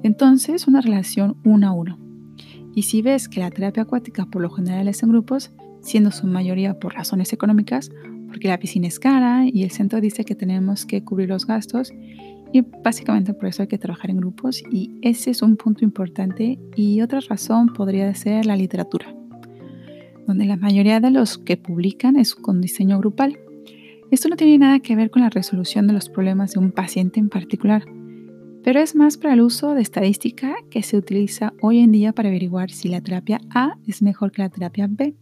Entonces, 0.04 0.68
una 0.68 0.82
relación 0.82 1.38
uno 1.46 1.70
a 1.70 1.72
uno. 1.72 1.98
Y 2.76 2.84
si 2.84 3.02
ves 3.02 3.30
que 3.30 3.40
la 3.40 3.50
terapia 3.50 3.84
acuática 3.84 4.26
por 4.26 4.42
lo 4.42 4.50
general 4.50 4.90
es 4.90 5.02
en 5.02 5.10
grupos, 5.10 5.54
siendo 5.82 6.12
su 6.12 6.28
mayoría 6.28 6.78
por 6.78 6.94
razones 6.94 7.32
económicas, 7.32 7.90
porque 8.28 8.50
la 8.50 8.60
piscina 8.60 8.88
es 8.88 9.00
cara 9.00 9.46
y 9.46 9.64
el 9.64 9.72
centro 9.72 10.02
dice 10.02 10.26
que 10.26 10.36
tenemos 10.36 10.86
que 10.86 11.04
cubrir 11.06 11.30
los 11.30 11.48
gastos 11.48 11.94
y 12.52 12.62
básicamente 12.62 13.34
por 13.34 13.48
eso 13.48 13.62
hay 13.62 13.68
que 13.68 13.78
trabajar 13.78 14.10
en 14.10 14.18
grupos 14.18 14.64
y 14.72 14.98
ese 15.02 15.32
es 15.32 15.42
un 15.42 15.58
punto 15.58 15.84
importante 15.84 16.60
y 16.76 17.02
otra 17.02 17.20
razón 17.20 17.74
podría 17.74 18.14
ser 18.16 18.46
la 18.46 18.56
literatura, 18.56 19.14
donde 20.26 20.46
la 20.46 20.58
mayoría 20.58 21.00
de 21.00 21.12
los 21.12 21.38
que 21.38 21.58
publican 21.58 22.16
es 22.16 22.36
con 22.36 22.62
diseño 22.62 23.00
grupal. 23.00 23.38
Esto 24.10 24.30
no 24.30 24.36
tiene 24.36 24.58
nada 24.58 24.80
que 24.80 24.96
ver 24.96 25.12
con 25.12 25.22
la 25.22 25.30
resolución 25.30 25.88
de 25.88 25.94
los 25.94 26.10
problemas 26.10 26.54
de 26.54 26.60
un 26.60 26.72
paciente 26.72 27.20
en 27.20 27.30
particular, 27.30 27.84
pero 28.64 28.80
es 28.80 28.96
más 28.96 29.18
para 29.18 29.34
el 29.34 29.42
uso 29.42 29.74
de 29.74 29.82
estadística 29.82 30.56
que 30.70 30.84
se 30.84 30.98
utiliza 30.98 31.54
hoy 31.62 31.80
en 31.80 31.92
día 31.92 32.14
para 32.14 32.30
averiguar 32.30 32.72
si 32.72 32.90
la 32.90 33.02
terapia 33.02 33.40
A 33.54 33.78
es 33.88 34.02
mejor 34.02 34.32
que 34.32 34.42
la 34.42 34.50
terapia 34.50 34.88
B 34.90 35.16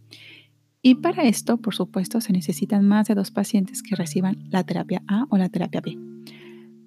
y 0.86 0.94
para 0.94 1.24
esto, 1.24 1.56
por 1.56 1.74
supuesto, 1.74 2.20
se 2.20 2.32
necesitan 2.32 2.86
más 2.86 3.08
de 3.08 3.16
dos 3.16 3.32
pacientes 3.32 3.82
que 3.82 3.96
reciban 3.96 4.38
la 4.50 4.62
terapia 4.62 5.02
A 5.08 5.26
o 5.30 5.36
la 5.36 5.48
terapia 5.48 5.80
B, 5.80 5.98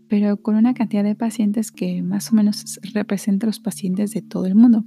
pero 0.09 0.41
con 0.41 0.55
una 0.55 0.73
cantidad 0.73 1.03
de 1.03 1.15
pacientes 1.15 1.71
que 1.71 2.01
más 2.01 2.31
o 2.31 2.35
menos 2.35 2.79
representa 2.93 3.47
los 3.47 3.59
pacientes 3.59 4.11
de 4.11 4.21
todo 4.21 4.45
el 4.45 4.55
mundo. 4.55 4.83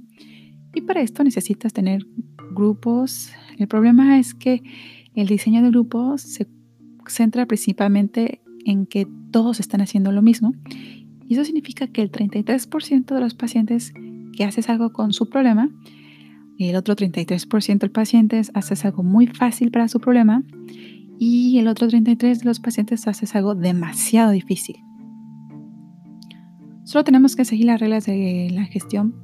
Y 0.75 0.81
para 0.81 1.01
esto 1.01 1.23
necesitas 1.23 1.73
tener 1.73 2.05
grupos. 2.51 3.31
El 3.57 3.67
problema 3.67 4.19
es 4.19 4.33
que 4.33 4.61
el 5.15 5.27
diseño 5.27 5.63
de 5.63 5.69
grupos 5.69 6.21
se 6.21 6.47
centra 7.07 7.45
principalmente 7.45 8.41
en 8.65 8.85
que 8.85 9.07
todos 9.31 9.59
están 9.59 9.81
haciendo 9.81 10.11
lo 10.11 10.21
mismo. 10.21 10.53
Y 11.27 11.33
eso 11.33 11.45
significa 11.45 11.87
que 11.87 12.01
el 12.01 12.11
33% 12.11 13.15
de 13.15 13.19
los 13.19 13.33
pacientes 13.33 13.93
que 14.35 14.43
haces 14.43 14.69
algo 14.69 14.91
con 14.91 15.13
su 15.13 15.29
problema 15.29 15.69
el 16.69 16.75
otro 16.75 16.95
33% 16.95 17.79
de 17.79 17.89
pacientes 17.89 18.51
haces 18.53 18.85
algo 18.85 19.03
muy 19.03 19.27
fácil 19.27 19.71
para 19.71 19.87
su 19.87 19.99
problema 19.99 20.43
y 21.19 21.59
el 21.59 21.67
otro 21.67 21.87
33% 21.87 22.39
de 22.39 22.45
los 22.45 22.59
pacientes 22.59 23.07
haces 23.07 23.35
algo 23.35 23.55
demasiado 23.55 24.31
difícil. 24.31 24.77
Solo 26.83 27.03
tenemos 27.03 27.35
que 27.35 27.45
seguir 27.45 27.65
las 27.65 27.79
reglas 27.79 28.05
de 28.05 28.49
la 28.51 28.65
gestión 28.65 29.15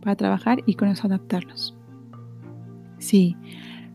para 0.00 0.16
trabajar 0.16 0.62
y 0.66 0.74
con 0.74 0.88
eso 0.88 1.06
adaptarlos. 1.06 1.76
Sí, 2.98 3.36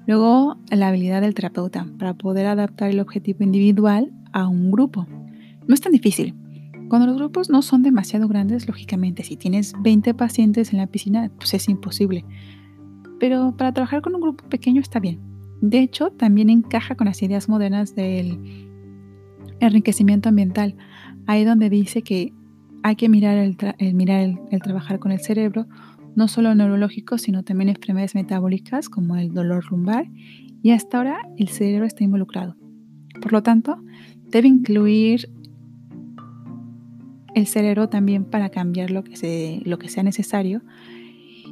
luego 0.08 0.58
la 0.70 0.90
habilidad 0.90 1.22
del 1.22 1.34
terapeuta 1.34 1.88
para 1.98 2.14
poder 2.14 2.46
adaptar 2.46 2.90
el 2.90 3.00
objetivo 3.00 3.44
individual 3.44 4.12
a 4.32 4.48
un 4.48 4.72
grupo. 4.72 5.08
No 5.68 5.74
es 5.74 5.82
tan 5.82 5.92
difícil. 5.92 6.36
Cuando 6.88 7.08
los 7.08 7.18
grupos 7.18 7.50
no 7.50 7.62
son 7.62 7.84
demasiado 7.84 8.28
grandes, 8.28 8.68
lógicamente, 8.68 9.24
si 9.24 9.36
tienes 9.38 9.74
20 9.82 10.14
pacientes 10.16 10.72
en 10.74 10.80
la 10.80 10.88
piscina, 10.88 11.30
pues 11.38 11.54
es 11.54 11.70
imposible 11.70 12.26
pero 13.20 13.54
para 13.56 13.74
trabajar 13.74 14.02
con 14.02 14.16
un 14.16 14.22
grupo 14.22 14.46
pequeño 14.46 14.82
está 14.82 15.00
bien. 15.00 15.20
De 15.62 15.80
hecho, 15.80 16.12
también 16.12 16.50
encaja 16.50 16.96
con 16.96 17.06
las 17.06 17.22
ideas 17.22 17.50
modernas 17.50 17.94
del 17.94 18.68
enriquecimiento 19.60 20.30
ambiental, 20.30 20.76
ahí 21.28 21.44
donde 21.44 21.70
dice 21.70 22.02
que 22.02 22.34
hay 22.84 22.96
que 22.96 23.10
mirar 23.10 23.38
el, 23.38 23.58
mirar 23.94 24.38
el, 24.52 24.62
trabajar 24.62 25.00
con 25.00 25.12
el 25.12 25.20
cerebro, 25.20 25.68
no 26.16 26.28
solo 26.28 26.54
neurológico, 26.56 27.18
sino 27.18 27.44
también 27.44 27.70
enfermedades 27.70 28.16
metabólicas 28.16 28.90
como 28.90 29.16
el 29.16 29.34
dolor 29.34 29.72
lumbar, 29.72 30.06
y 30.62 30.72
hasta 30.72 30.98
ahora 30.98 31.22
el 31.38 31.48
cerebro 31.50 31.86
está 31.86 32.04
involucrado. 32.04 32.56
Por 33.22 33.32
lo 33.32 33.44
tanto, 33.44 33.82
debe 34.28 34.48
incluir 34.48 35.30
el 37.36 37.48
cerebro 37.48 37.90
también 37.90 38.26
para 38.26 38.50
cambiar 38.50 38.92
lo 38.92 39.04
que, 39.04 39.62
lo 39.66 39.80
que 39.80 39.90
sea 39.90 40.04
necesario, 40.04 40.62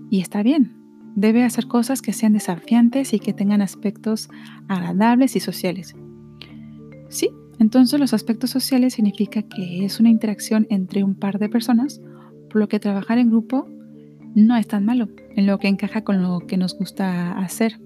y 0.09 0.21
está 0.21 0.43
bien, 0.43 0.77
Debe 1.17 1.43
hacer 1.43 1.67
cosas 1.67 2.03
que 2.03 2.13
sean 2.13 2.33
desafiantes 2.33 3.11
y 3.11 3.17
que 3.17 3.33
tengan 3.33 3.63
aspectos 3.63 4.29
agradables 4.67 5.35
y 5.35 5.39
sociales. 5.39 5.95
Sí, 7.09 7.31
entonces 7.59 7.99
los 7.99 8.13
aspectos 8.13 8.49
sociales 8.49 8.93
significa 8.93 9.41
que 9.41 9.83
es 9.83 9.99
una 9.99 10.09
interacción 10.09 10.67
entre 10.69 11.03
un 11.03 11.15
par 11.15 11.39
de 11.39 11.49
personas, 11.49 12.01
por 12.49 12.57
lo 12.57 12.67
que 12.67 12.79
trabajar 12.79 13.17
en 13.17 13.29
grupo 13.29 13.67
no 14.35 14.55
es 14.55 14.67
tan 14.67 14.85
malo, 14.85 15.09
en 15.35 15.47
lo 15.47 15.57
que 15.57 15.67
encaja 15.67 16.03
con 16.03 16.21
lo 16.21 16.41
que 16.41 16.57
nos 16.57 16.77
gusta 16.77 17.37
hacer. 17.39 17.79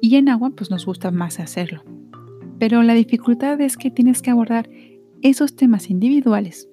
Y 0.00 0.16
en 0.16 0.28
agua 0.28 0.50
pues 0.50 0.70
nos 0.70 0.86
gusta 0.86 1.10
más 1.10 1.40
hacerlo. 1.40 1.82
Pero 2.58 2.82
la 2.82 2.94
dificultad 2.94 3.60
es 3.60 3.76
que 3.76 3.90
tienes 3.90 4.22
que 4.22 4.30
abordar 4.30 4.70
esos 5.22 5.56
temas 5.56 5.90
individuales. 5.90 6.68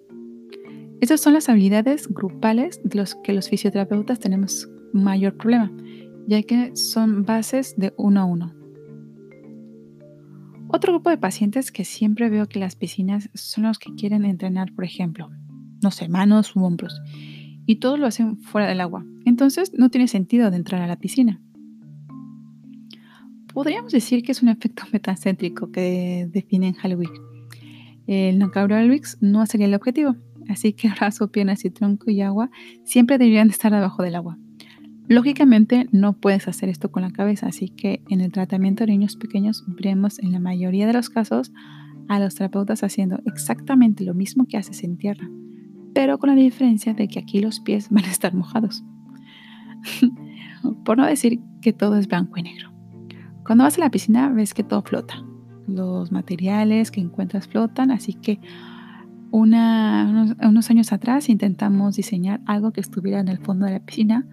Esas 1.02 1.22
son 1.22 1.34
las 1.34 1.50
habilidades 1.50 2.08
grupales 2.08 2.82
de 2.84 3.00
los 3.00 3.16
que 3.16 3.34
los 3.34 3.50
fisioterapeutas 3.50 4.20
tenemos 4.20 4.70
mayor 4.94 5.36
problema, 5.36 5.72
ya 6.28 6.44
que 6.44 6.76
son 6.76 7.24
bases 7.24 7.76
de 7.78 7.94
uno 7.98 8.22
a 8.22 8.26
uno. 8.26 8.59
Otro 10.72 10.94
grupo 10.94 11.10
de 11.10 11.18
pacientes 11.18 11.72
que 11.72 11.84
siempre 11.84 12.30
veo 12.30 12.48
que 12.48 12.60
las 12.60 12.76
piscinas 12.76 13.32
son 13.34 13.64
los 13.64 13.80
que 13.80 13.96
quieren 13.96 14.24
entrenar, 14.24 14.72
por 14.72 14.86
ejemplo, 14.86 15.32
no 15.82 15.90
sé, 15.90 16.08
manos 16.10 16.56
u 16.56 16.64
hombros, 16.64 17.02
y 17.66 17.78
todos 17.78 17.98
lo 17.98 18.06
hacen 18.06 18.38
fuera 18.38 18.68
del 18.68 18.80
agua. 18.80 19.04
Entonces 19.26 19.72
no 19.76 19.90
tiene 19.90 20.08
sentido 20.08 20.52
de 20.52 20.58
entrar 20.58 20.84
a 20.84 20.88
la 20.88 21.00
piscina. 21.00 21.42
Podríamos 23.52 23.92
decir 23.92 24.22
que 24.22 24.32
es 24.32 24.44
un 24.44 24.50
efecto 24.50 24.84
metacéntrico 24.94 25.72
que 25.72 26.30
define 26.32 26.68
en 26.68 26.74
Halloween. 26.76 27.12
El 28.06 28.40
Wix 28.92 29.18
no 29.22 29.46
sería 29.48 29.66
el 29.66 29.74
objetivo, 29.74 30.18
así 30.50 30.74
que 30.74 30.90
brazo, 31.00 31.32
piernas 31.32 31.66
y 31.66 31.72
tronco 31.72 32.12
y 32.12 32.22
agua 32.22 32.52
siempre 32.84 33.18
deberían 33.18 33.50
estar 33.50 33.72
debajo 33.72 34.04
del 34.04 34.16
agua. 34.16 34.38
Lógicamente 35.10 35.88
no 35.92 36.14
puedes 36.14 36.48
hacer 36.48 36.70
esto 36.70 36.92
con 36.92 37.02
la 37.02 37.10
cabeza, 37.10 37.48
así 37.48 37.70
que 37.70 38.04
en 38.10 38.22
el 38.22 38.32
tratamiento 38.32 38.86
de 38.86 38.92
niños 38.92 39.16
pequeños 39.16 39.64
veremos 39.66 40.20
en 40.20 40.32
la 40.32 40.40
mayoría 40.40 40.86
de 40.86 40.94
los 40.94 41.10
casos 41.10 41.52
a 42.08 42.20
los 42.20 42.36
terapeutas 42.36 42.84
haciendo 42.84 43.20
exactamente 43.26 44.04
lo 44.04 44.14
mismo 44.14 44.46
que 44.46 44.58
haces 44.58 44.84
en 44.84 44.98
tierra, 44.98 45.28
pero 45.96 46.20
con 46.20 46.30
la 46.30 46.36
diferencia 46.36 46.94
de 46.94 47.08
que 47.08 47.18
aquí 47.18 47.40
los 47.40 47.60
pies 47.60 47.90
van 47.92 48.06
a 48.06 48.12
estar 48.12 48.36
mojados. 48.36 48.84
Por 50.86 51.00
no 51.00 51.08
decir 51.08 51.40
que 51.60 51.74
todo 51.74 51.96
es 51.96 52.08
blanco 52.08 52.38
y 52.38 52.44
negro. 52.44 52.72
Cuando 53.44 53.64
vas 53.64 53.80
a 53.80 53.82
la 53.82 53.90
piscina 53.90 54.30
ves 54.30 54.54
que 54.54 54.64
todo 54.64 54.84
flota. 54.84 55.26
Los 55.68 56.12
materiales 56.12 56.92
que 56.92 57.02
encuentras 57.02 57.48
flotan, 57.48 57.90
así 57.90 58.14
que 58.14 58.40
unos, 59.32 60.36
unos, 60.42 60.70
años 60.70 60.92
atrás 60.92 61.30
intentamos 61.30 61.96
diseñar 61.96 62.42
algo 62.46 62.72
que 62.72 62.82
estuviera 62.82 63.20
en 63.20 63.28
el 63.28 63.40
fondo 63.40 63.66
de 63.66 63.74
la 63.74 63.80
piscina 63.80 64.26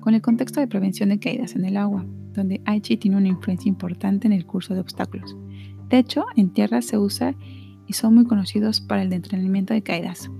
con 0.00 0.14
el 0.14 0.22
contexto 0.22 0.60
de 0.60 0.68
prevención 0.68 1.08
de 1.08 1.18
caídas 1.18 1.56
en 1.56 1.64
el 1.64 1.76
agua, 1.76 2.04
donde 2.32 2.60
Aichi 2.64 2.96
tiene 2.96 3.16
una 3.16 3.28
influencia 3.28 3.68
importante 3.68 4.26
en 4.26 4.32
el 4.32 4.46
curso 4.46 4.74
de 4.74 4.80
obstáculos. 4.80 5.36
De 5.88 5.98
hecho, 5.98 6.24
en 6.36 6.50
tierra 6.50 6.82
se 6.82 6.98
usa 6.98 7.34
y 7.86 7.92
son 7.92 8.14
muy 8.14 8.24
conocidos 8.24 8.80
para 8.80 9.02
el 9.02 9.12
entrenamiento 9.12 9.74
de 9.74 9.82
caídas. 9.82 10.30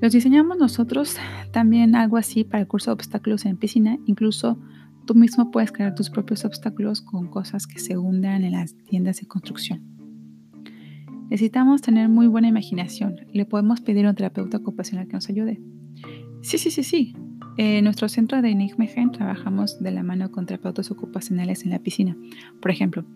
Los 0.00 0.12
diseñamos 0.12 0.58
nosotros 0.58 1.16
también 1.52 1.94
algo 1.94 2.16
así 2.16 2.44
para 2.44 2.60
el 2.60 2.66
curso 2.66 2.90
de 2.90 2.94
obstáculos 2.94 3.46
en 3.46 3.56
piscina, 3.56 3.98
incluso 4.06 4.58
tú 5.06 5.14
mismo 5.14 5.50
puedes 5.50 5.70
crear 5.70 5.94
tus 5.94 6.10
propios 6.10 6.44
obstáculos 6.44 7.02
con 7.02 7.28
cosas 7.28 7.66
que 7.66 7.78
se 7.78 7.96
hundan 7.96 8.44
en 8.44 8.52
las 8.52 8.74
tiendas 8.84 9.20
de 9.20 9.26
construcción. 9.26 9.91
Necesitamos 11.32 11.80
tener 11.80 12.10
muy 12.10 12.26
buena 12.26 12.48
imaginación. 12.48 13.16
Le 13.32 13.46
podemos 13.46 13.80
pedir 13.80 14.04
a 14.04 14.10
un 14.10 14.14
terapeuta 14.14 14.58
ocupacional 14.58 15.06
que 15.06 15.14
nos 15.14 15.30
ayude. 15.30 15.62
Sí, 16.42 16.58
sí, 16.58 16.70
sí, 16.70 16.84
sí. 16.84 17.14
En 17.56 17.84
nuestro 17.84 18.10
centro 18.10 18.42
de 18.42 18.54
Nijmegen 18.54 19.12
trabajamos 19.12 19.82
de 19.82 19.92
la 19.92 20.02
mano 20.02 20.30
con 20.30 20.44
terapeutas 20.44 20.90
ocupacionales 20.90 21.64
en 21.64 21.70
la 21.70 21.78
piscina. 21.78 22.18
Por 22.60 22.70
ejemplo, 22.70 23.06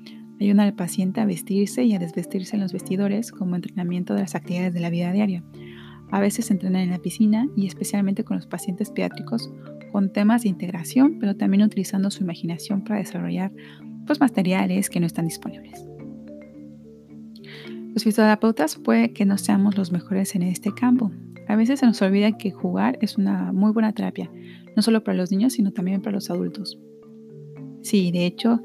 ayudan 0.40 0.60
al 0.60 0.72
paciente 0.72 1.20
a 1.20 1.26
vestirse 1.26 1.84
y 1.84 1.92
a 1.92 1.98
desvestirse 1.98 2.56
en 2.56 2.62
los 2.62 2.72
vestidores 2.72 3.32
como 3.32 3.54
entrenamiento 3.54 4.14
de 4.14 4.22
las 4.22 4.34
actividades 4.34 4.72
de 4.72 4.80
la 4.80 4.88
vida 4.88 5.12
diaria. 5.12 5.44
A 6.10 6.18
veces 6.18 6.50
entrenan 6.50 6.80
en 6.80 6.92
la 6.92 7.00
piscina 7.00 7.46
y 7.54 7.66
especialmente 7.66 8.24
con 8.24 8.38
los 8.38 8.46
pacientes 8.46 8.88
pediátricos 8.88 9.52
con 9.92 10.10
temas 10.10 10.44
de 10.44 10.48
integración, 10.48 11.18
pero 11.20 11.36
también 11.36 11.64
utilizando 11.64 12.10
su 12.10 12.22
imaginación 12.22 12.82
para 12.82 12.98
desarrollar 12.98 13.52
pues, 14.06 14.20
materiales 14.20 14.88
que 14.88 15.00
no 15.00 15.06
están 15.06 15.26
disponibles. 15.26 15.86
Los 17.96 18.04
fisioterapeutas 18.04 18.76
puede 18.76 19.14
que 19.14 19.24
no 19.24 19.38
seamos 19.38 19.78
los 19.78 19.90
mejores 19.90 20.34
en 20.34 20.42
este 20.42 20.70
campo. 20.70 21.10
A 21.48 21.56
veces 21.56 21.80
se 21.80 21.86
nos 21.86 22.02
olvida 22.02 22.36
que 22.36 22.50
jugar 22.50 22.98
es 23.00 23.16
una 23.16 23.54
muy 23.54 23.72
buena 23.72 23.94
terapia, 23.94 24.30
no 24.76 24.82
solo 24.82 25.02
para 25.02 25.16
los 25.16 25.30
niños, 25.30 25.54
sino 25.54 25.72
también 25.72 26.02
para 26.02 26.16
los 26.16 26.28
adultos. 26.28 26.78
Sí, 27.80 28.10
de 28.12 28.26
hecho, 28.26 28.62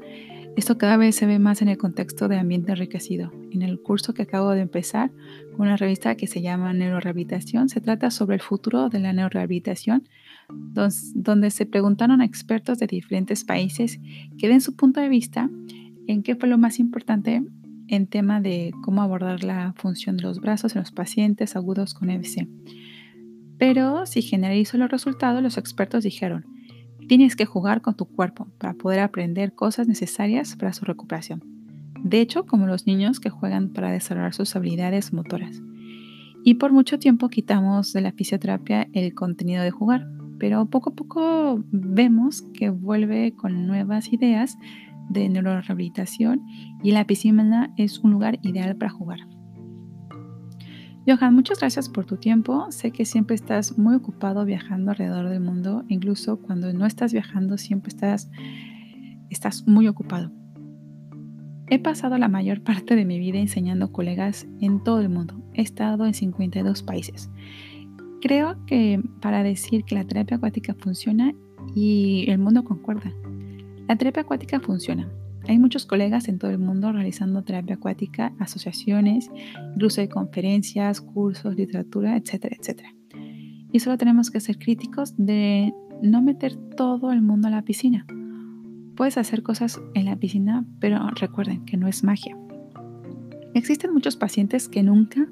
esto 0.54 0.76
cada 0.76 0.98
vez 0.98 1.16
se 1.16 1.24
ve 1.24 1.38
más 1.38 1.62
en 1.62 1.68
el 1.68 1.78
contexto 1.78 2.28
de 2.28 2.36
ambiente 2.36 2.72
enriquecido. 2.72 3.32
En 3.52 3.62
el 3.62 3.80
curso 3.80 4.12
que 4.12 4.20
acabo 4.20 4.50
de 4.50 4.60
empezar, 4.60 5.10
con 5.52 5.62
una 5.62 5.78
revista 5.78 6.14
que 6.14 6.26
se 6.26 6.42
llama 6.42 6.74
Neurorehabilitación, 6.74 7.70
se 7.70 7.80
trata 7.80 8.10
sobre 8.10 8.34
el 8.34 8.42
futuro 8.42 8.90
de 8.90 8.98
la 8.98 9.14
neurorehabilitación, 9.14 10.06
donde 10.50 11.50
se 11.50 11.64
preguntaron 11.64 12.20
a 12.20 12.26
expertos 12.26 12.78
de 12.78 12.86
diferentes 12.86 13.44
países 13.44 13.98
que 14.36 14.48
den 14.48 14.60
su 14.60 14.76
punto 14.76 15.00
de 15.00 15.08
vista 15.08 15.48
en 16.06 16.22
qué 16.22 16.36
fue 16.36 16.50
lo 16.50 16.58
más 16.58 16.78
importante 16.78 17.42
en 17.88 18.06
tema 18.06 18.40
de 18.40 18.72
cómo 18.82 19.02
abordar 19.02 19.44
la 19.44 19.74
función 19.76 20.16
de 20.16 20.24
los 20.24 20.40
brazos 20.40 20.74
en 20.74 20.80
los 20.80 20.92
pacientes 20.92 21.56
agudos 21.56 21.94
con 21.94 22.10
EBC. 22.10 22.48
Pero 23.58 24.06
si 24.06 24.22
generalizo 24.22 24.78
los 24.78 24.90
resultados, 24.90 25.42
los 25.42 25.58
expertos 25.58 26.04
dijeron, 26.04 26.46
tienes 27.08 27.36
que 27.36 27.46
jugar 27.46 27.80
con 27.80 27.94
tu 27.94 28.06
cuerpo 28.06 28.48
para 28.58 28.74
poder 28.74 29.00
aprender 29.00 29.54
cosas 29.54 29.88
necesarias 29.88 30.56
para 30.56 30.72
su 30.72 30.84
recuperación. 30.84 31.42
De 32.02 32.20
hecho, 32.20 32.46
como 32.46 32.66
los 32.66 32.86
niños 32.86 33.20
que 33.20 33.30
juegan 33.30 33.68
para 33.68 33.92
desarrollar 33.92 34.34
sus 34.34 34.56
habilidades 34.56 35.12
motoras. 35.12 35.62
Y 36.44 36.54
por 36.54 36.72
mucho 36.72 36.98
tiempo 36.98 37.28
quitamos 37.28 37.92
de 37.92 38.00
la 38.00 38.12
fisioterapia 38.12 38.88
el 38.92 39.14
contenido 39.14 39.62
de 39.62 39.70
jugar, 39.70 40.08
pero 40.40 40.66
poco 40.66 40.90
a 40.90 40.94
poco 40.94 41.62
vemos 41.70 42.42
que 42.54 42.70
vuelve 42.70 43.32
con 43.36 43.68
nuevas 43.68 44.12
ideas 44.12 44.58
de 45.08 45.28
neurorehabilitación 45.28 46.42
y 46.82 46.92
la 46.92 47.06
piscina 47.06 47.72
es 47.76 47.98
un 47.98 48.12
lugar 48.12 48.38
ideal 48.42 48.76
para 48.76 48.90
jugar. 48.90 49.20
Johan, 51.06 51.34
muchas 51.34 51.58
gracias 51.58 51.88
por 51.88 52.06
tu 52.06 52.16
tiempo. 52.16 52.70
Sé 52.70 52.92
que 52.92 53.04
siempre 53.04 53.34
estás 53.34 53.76
muy 53.76 53.96
ocupado 53.96 54.44
viajando 54.44 54.92
alrededor 54.92 55.28
del 55.28 55.40
mundo. 55.40 55.84
Incluso 55.88 56.40
cuando 56.40 56.72
no 56.72 56.86
estás 56.86 57.12
viajando, 57.12 57.58
siempre 57.58 57.88
estás, 57.88 58.30
estás 59.28 59.66
muy 59.66 59.88
ocupado. 59.88 60.30
He 61.66 61.80
pasado 61.80 62.18
la 62.18 62.28
mayor 62.28 62.60
parte 62.62 62.94
de 62.94 63.04
mi 63.04 63.18
vida 63.18 63.38
enseñando 63.38 63.90
colegas 63.90 64.46
en 64.60 64.84
todo 64.84 65.00
el 65.00 65.08
mundo. 65.08 65.42
He 65.54 65.62
estado 65.62 66.06
en 66.06 66.14
52 66.14 66.84
países. 66.84 67.30
Creo 68.20 68.64
que 68.66 69.02
para 69.20 69.42
decir 69.42 69.82
que 69.84 69.96
la 69.96 70.04
terapia 70.04 70.36
acuática 70.36 70.74
funciona 70.74 71.32
y 71.74 72.26
el 72.28 72.38
mundo 72.38 72.62
concuerda. 72.62 73.12
La 73.88 73.96
terapia 73.96 74.22
acuática 74.22 74.60
funciona. 74.60 75.08
Hay 75.48 75.58
muchos 75.58 75.86
colegas 75.86 76.28
en 76.28 76.38
todo 76.38 76.50
el 76.50 76.58
mundo 76.58 76.92
realizando 76.92 77.42
terapia 77.42 77.74
acuática, 77.74 78.32
asociaciones, 78.38 79.28
incluso 79.74 80.00
hay 80.00 80.08
conferencias, 80.08 81.00
cursos, 81.00 81.56
literatura, 81.56 82.16
etcétera, 82.16 82.56
etcétera. 82.58 82.94
Y 83.72 83.80
solo 83.80 83.98
tenemos 83.98 84.30
que 84.30 84.40
ser 84.40 84.58
críticos 84.58 85.14
de 85.16 85.72
no 86.00 86.22
meter 86.22 86.54
todo 86.76 87.12
el 87.12 87.22
mundo 87.22 87.48
a 87.48 87.50
la 87.50 87.62
piscina. 87.62 88.06
Puedes 88.96 89.18
hacer 89.18 89.42
cosas 89.42 89.80
en 89.94 90.04
la 90.04 90.16
piscina, 90.16 90.64
pero 90.78 91.08
recuerden 91.10 91.64
que 91.64 91.76
no 91.76 91.88
es 91.88 92.04
magia. 92.04 92.36
Existen 93.54 93.92
muchos 93.92 94.16
pacientes 94.16 94.68
que 94.68 94.82
nunca 94.82 95.26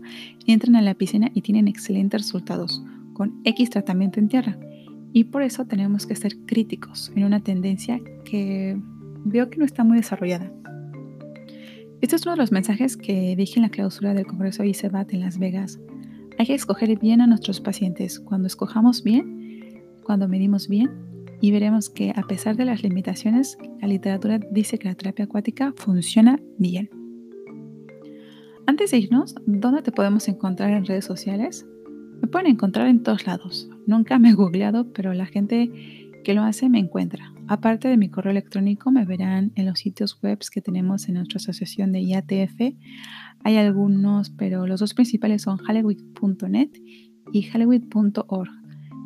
entran 0.46 0.76
a 0.76 0.82
la 0.82 0.94
piscina 0.94 1.30
y 1.34 1.42
tienen 1.42 1.68
excelentes 1.68 2.22
resultados 2.22 2.82
con 3.12 3.40
X 3.44 3.70
tratamiento 3.70 4.18
en 4.18 4.28
tierra. 4.28 4.58
Y 5.12 5.24
por 5.24 5.42
eso 5.42 5.64
tenemos 5.64 6.06
que 6.06 6.16
ser 6.16 6.36
críticos 6.46 7.12
en 7.16 7.24
una 7.24 7.40
tendencia 7.40 8.00
que 8.24 8.80
veo 9.24 9.50
que 9.50 9.58
no 9.58 9.64
está 9.64 9.84
muy 9.84 9.96
desarrollada. 9.96 10.52
Este 12.00 12.16
es 12.16 12.22
uno 12.24 12.32
de 12.32 12.38
los 12.38 12.52
mensajes 12.52 12.96
que 12.96 13.34
dije 13.36 13.56
en 13.56 13.62
la 13.62 13.68
clausura 13.70 14.14
del 14.14 14.26
Congreso 14.26 14.64
ICEBAT 14.64 15.12
en 15.12 15.20
Las 15.20 15.38
Vegas. 15.38 15.78
Hay 16.38 16.46
que 16.46 16.54
escoger 16.54 16.98
bien 16.98 17.20
a 17.20 17.26
nuestros 17.26 17.60
pacientes. 17.60 18.20
Cuando 18.20 18.46
escojamos 18.46 19.02
bien, 19.02 19.82
cuando 20.04 20.26
medimos 20.26 20.68
bien, 20.68 20.90
y 21.40 21.52
veremos 21.52 21.88
que 21.88 22.12
a 22.14 22.22
pesar 22.22 22.56
de 22.56 22.66
las 22.66 22.82
limitaciones, 22.82 23.56
la 23.80 23.88
literatura 23.88 24.38
dice 24.50 24.78
que 24.78 24.88
la 24.88 24.94
terapia 24.94 25.24
acuática 25.24 25.72
funciona 25.76 26.38
bien. 26.58 26.90
Antes 28.66 28.90
de 28.90 28.98
irnos, 28.98 29.34
¿dónde 29.46 29.82
te 29.82 29.90
podemos 29.90 30.28
encontrar 30.28 30.70
en 30.70 30.84
redes 30.84 31.06
sociales? 31.06 31.66
Me 32.20 32.28
pueden 32.28 32.48
encontrar 32.48 32.88
en 32.88 33.02
todos 33.02 33.26
lados. 33.26 33.69
Nunca 33.86 34.18
me 34.18 34.30
he 34.30 34.34
googleado, 34.34 34.92
pero 34.92 35.12
la 35.14 35.26
gente 35.26 35.70
que 36.24 36.34
lo 36.34 36.42
hace 36.42 36.68
me 36.68 36.78
encuentra. 36.78 37.32
Aparte 37.48 37.88
de 37.88 37.96
mi 37.96 38.08
correo 38.08 38.30
electrónico, 38.30 38.90
me 38.90 39.04
verán 39.04 39.52
en 39.56 39.66
los 39.66 39.80
sitios 39.80 40.20
web 40.22 40.38
que 40.52 40.60
tenemos 40.60 41.08
en 41.08 41.14
nuestra 41.14 41.38
asociación 41.38 41.92
de 41.92 42.00
IATF. 42.00 42.76
Hay 43.42 43.56
algunos, 43.56 44.30
pero 44.30 44.66
los 44.66 44.80
dos 44.80 44.94
principales 44.94 45.42
son 45.42 45.56
halloween.net 45.58 46.70
y 47.32 47.42
halloween.org. 47.42 48.50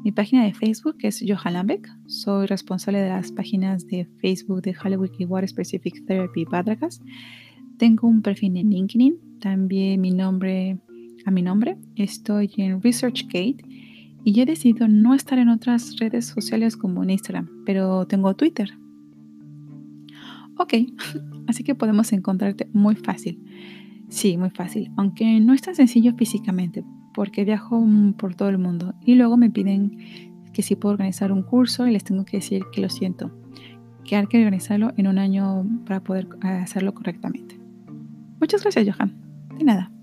Mi 0.05 0.13
página 0.13 0.45
de 0.45 0.53
Facebook 0.53 0.97
es 1.01 1.25
Johan 1.27 1.55
Lambeck. 1.55 1.89
Soy 2.07 2.47
responsable 2.47 2.99
de 2.99 3.09
las 3.09 3.33
páginas 3.33 3.87
de 3.87 4.07
Facebook 4.21 4.61
de 4.61 4.75
Halloween 4.75 5.13
y 5.19 5.25
Water 5.25 5.49
Specific 5.49 6.05
Therapy 6.05 6.45
Badragas. 6.45 7.01
Tengo 7.79 8.09
un 8.09 8.21
perfil 8.21 8.57
en 8.59 8.69
LinkedIn, 8.69 9.39
también 9.41 10.01
mi 10.03 10.11
nombre 10.11 10.79
a 11.25 11.31
mi 11.31 11.41
nombre. 11.41 11.79
Estoy 11.97 12.51
en 12.59 12.83
ResearchGate 12.83 13.65
y 14.25 14.41
he 14.41 14.47
decidido 14.47 14.89
no 14.89 15.15
estar 15.15 15.39
en 15.39 15.51
otras 15.51 15.97
redes 15.99 16.27
sociales 16.27 16.77
como 16.77 17.03
en 17.03 17.11
Instagram, 17.11 17.49
pero 17.67 18.07
tengo 18.07 18.35
Twitter. 18.35 18.71
Ok, 20.57 20.75
así 21.47 21.63
que 21.63 21.75
podemos 21.75 22.13
encontrarte 22.13 22.69
muy 22.73 22.97
fácil. 22.97 23.39
Sí, 24.09 24.37
muy 24.37 24.51
fácil, 24.51 24.91
aunque 24.97 25.41
no 25.41 25.53
es 25.53 25.63
tan 25.63 25.75
sencillo 25.75 26.15
físicamente, 26.15 26.85
porque 27.13 27.45
viajo 27.45 27.85
por 28.17 28.35
todo 28.35 28.49
el 28.49 28.59
mundo 28.59 28.95
y 29.05 29.15
luego 29.15 29.37
me 29.37 29.51
piden 29.51 29.99
que 30.53 30.63
si 30.63 30.77
puedo 30.77 30.93
organizar 30.93 31.33
un 31.33 31.43
curso 31.43 31.87
y 31.87 31.93
les 31.93 32.05
tengo 32.05 32.25
que 32.25 32.39
decir 32.39 32.63
que 32.73 32.81
lo 32.81 32.89
siento, 32.89 33.31
que 34.05 34.17
hay 34.17 34.27
que 34.27 34.39
organizarlo 34.39 34.93
en 34.97 35.09
un 35.09 35.19
año 35.19 35.67
para 35.85 36.01
poder 36.03 36.29
hacerlo 36.43 36.95
correctamente. 36.95 37.59
Muchas 38.41 38.63
gracias, 38.63 38.87
Johan. 38.89 39.15
De 39.59 39.65
nada. 39.65 39.94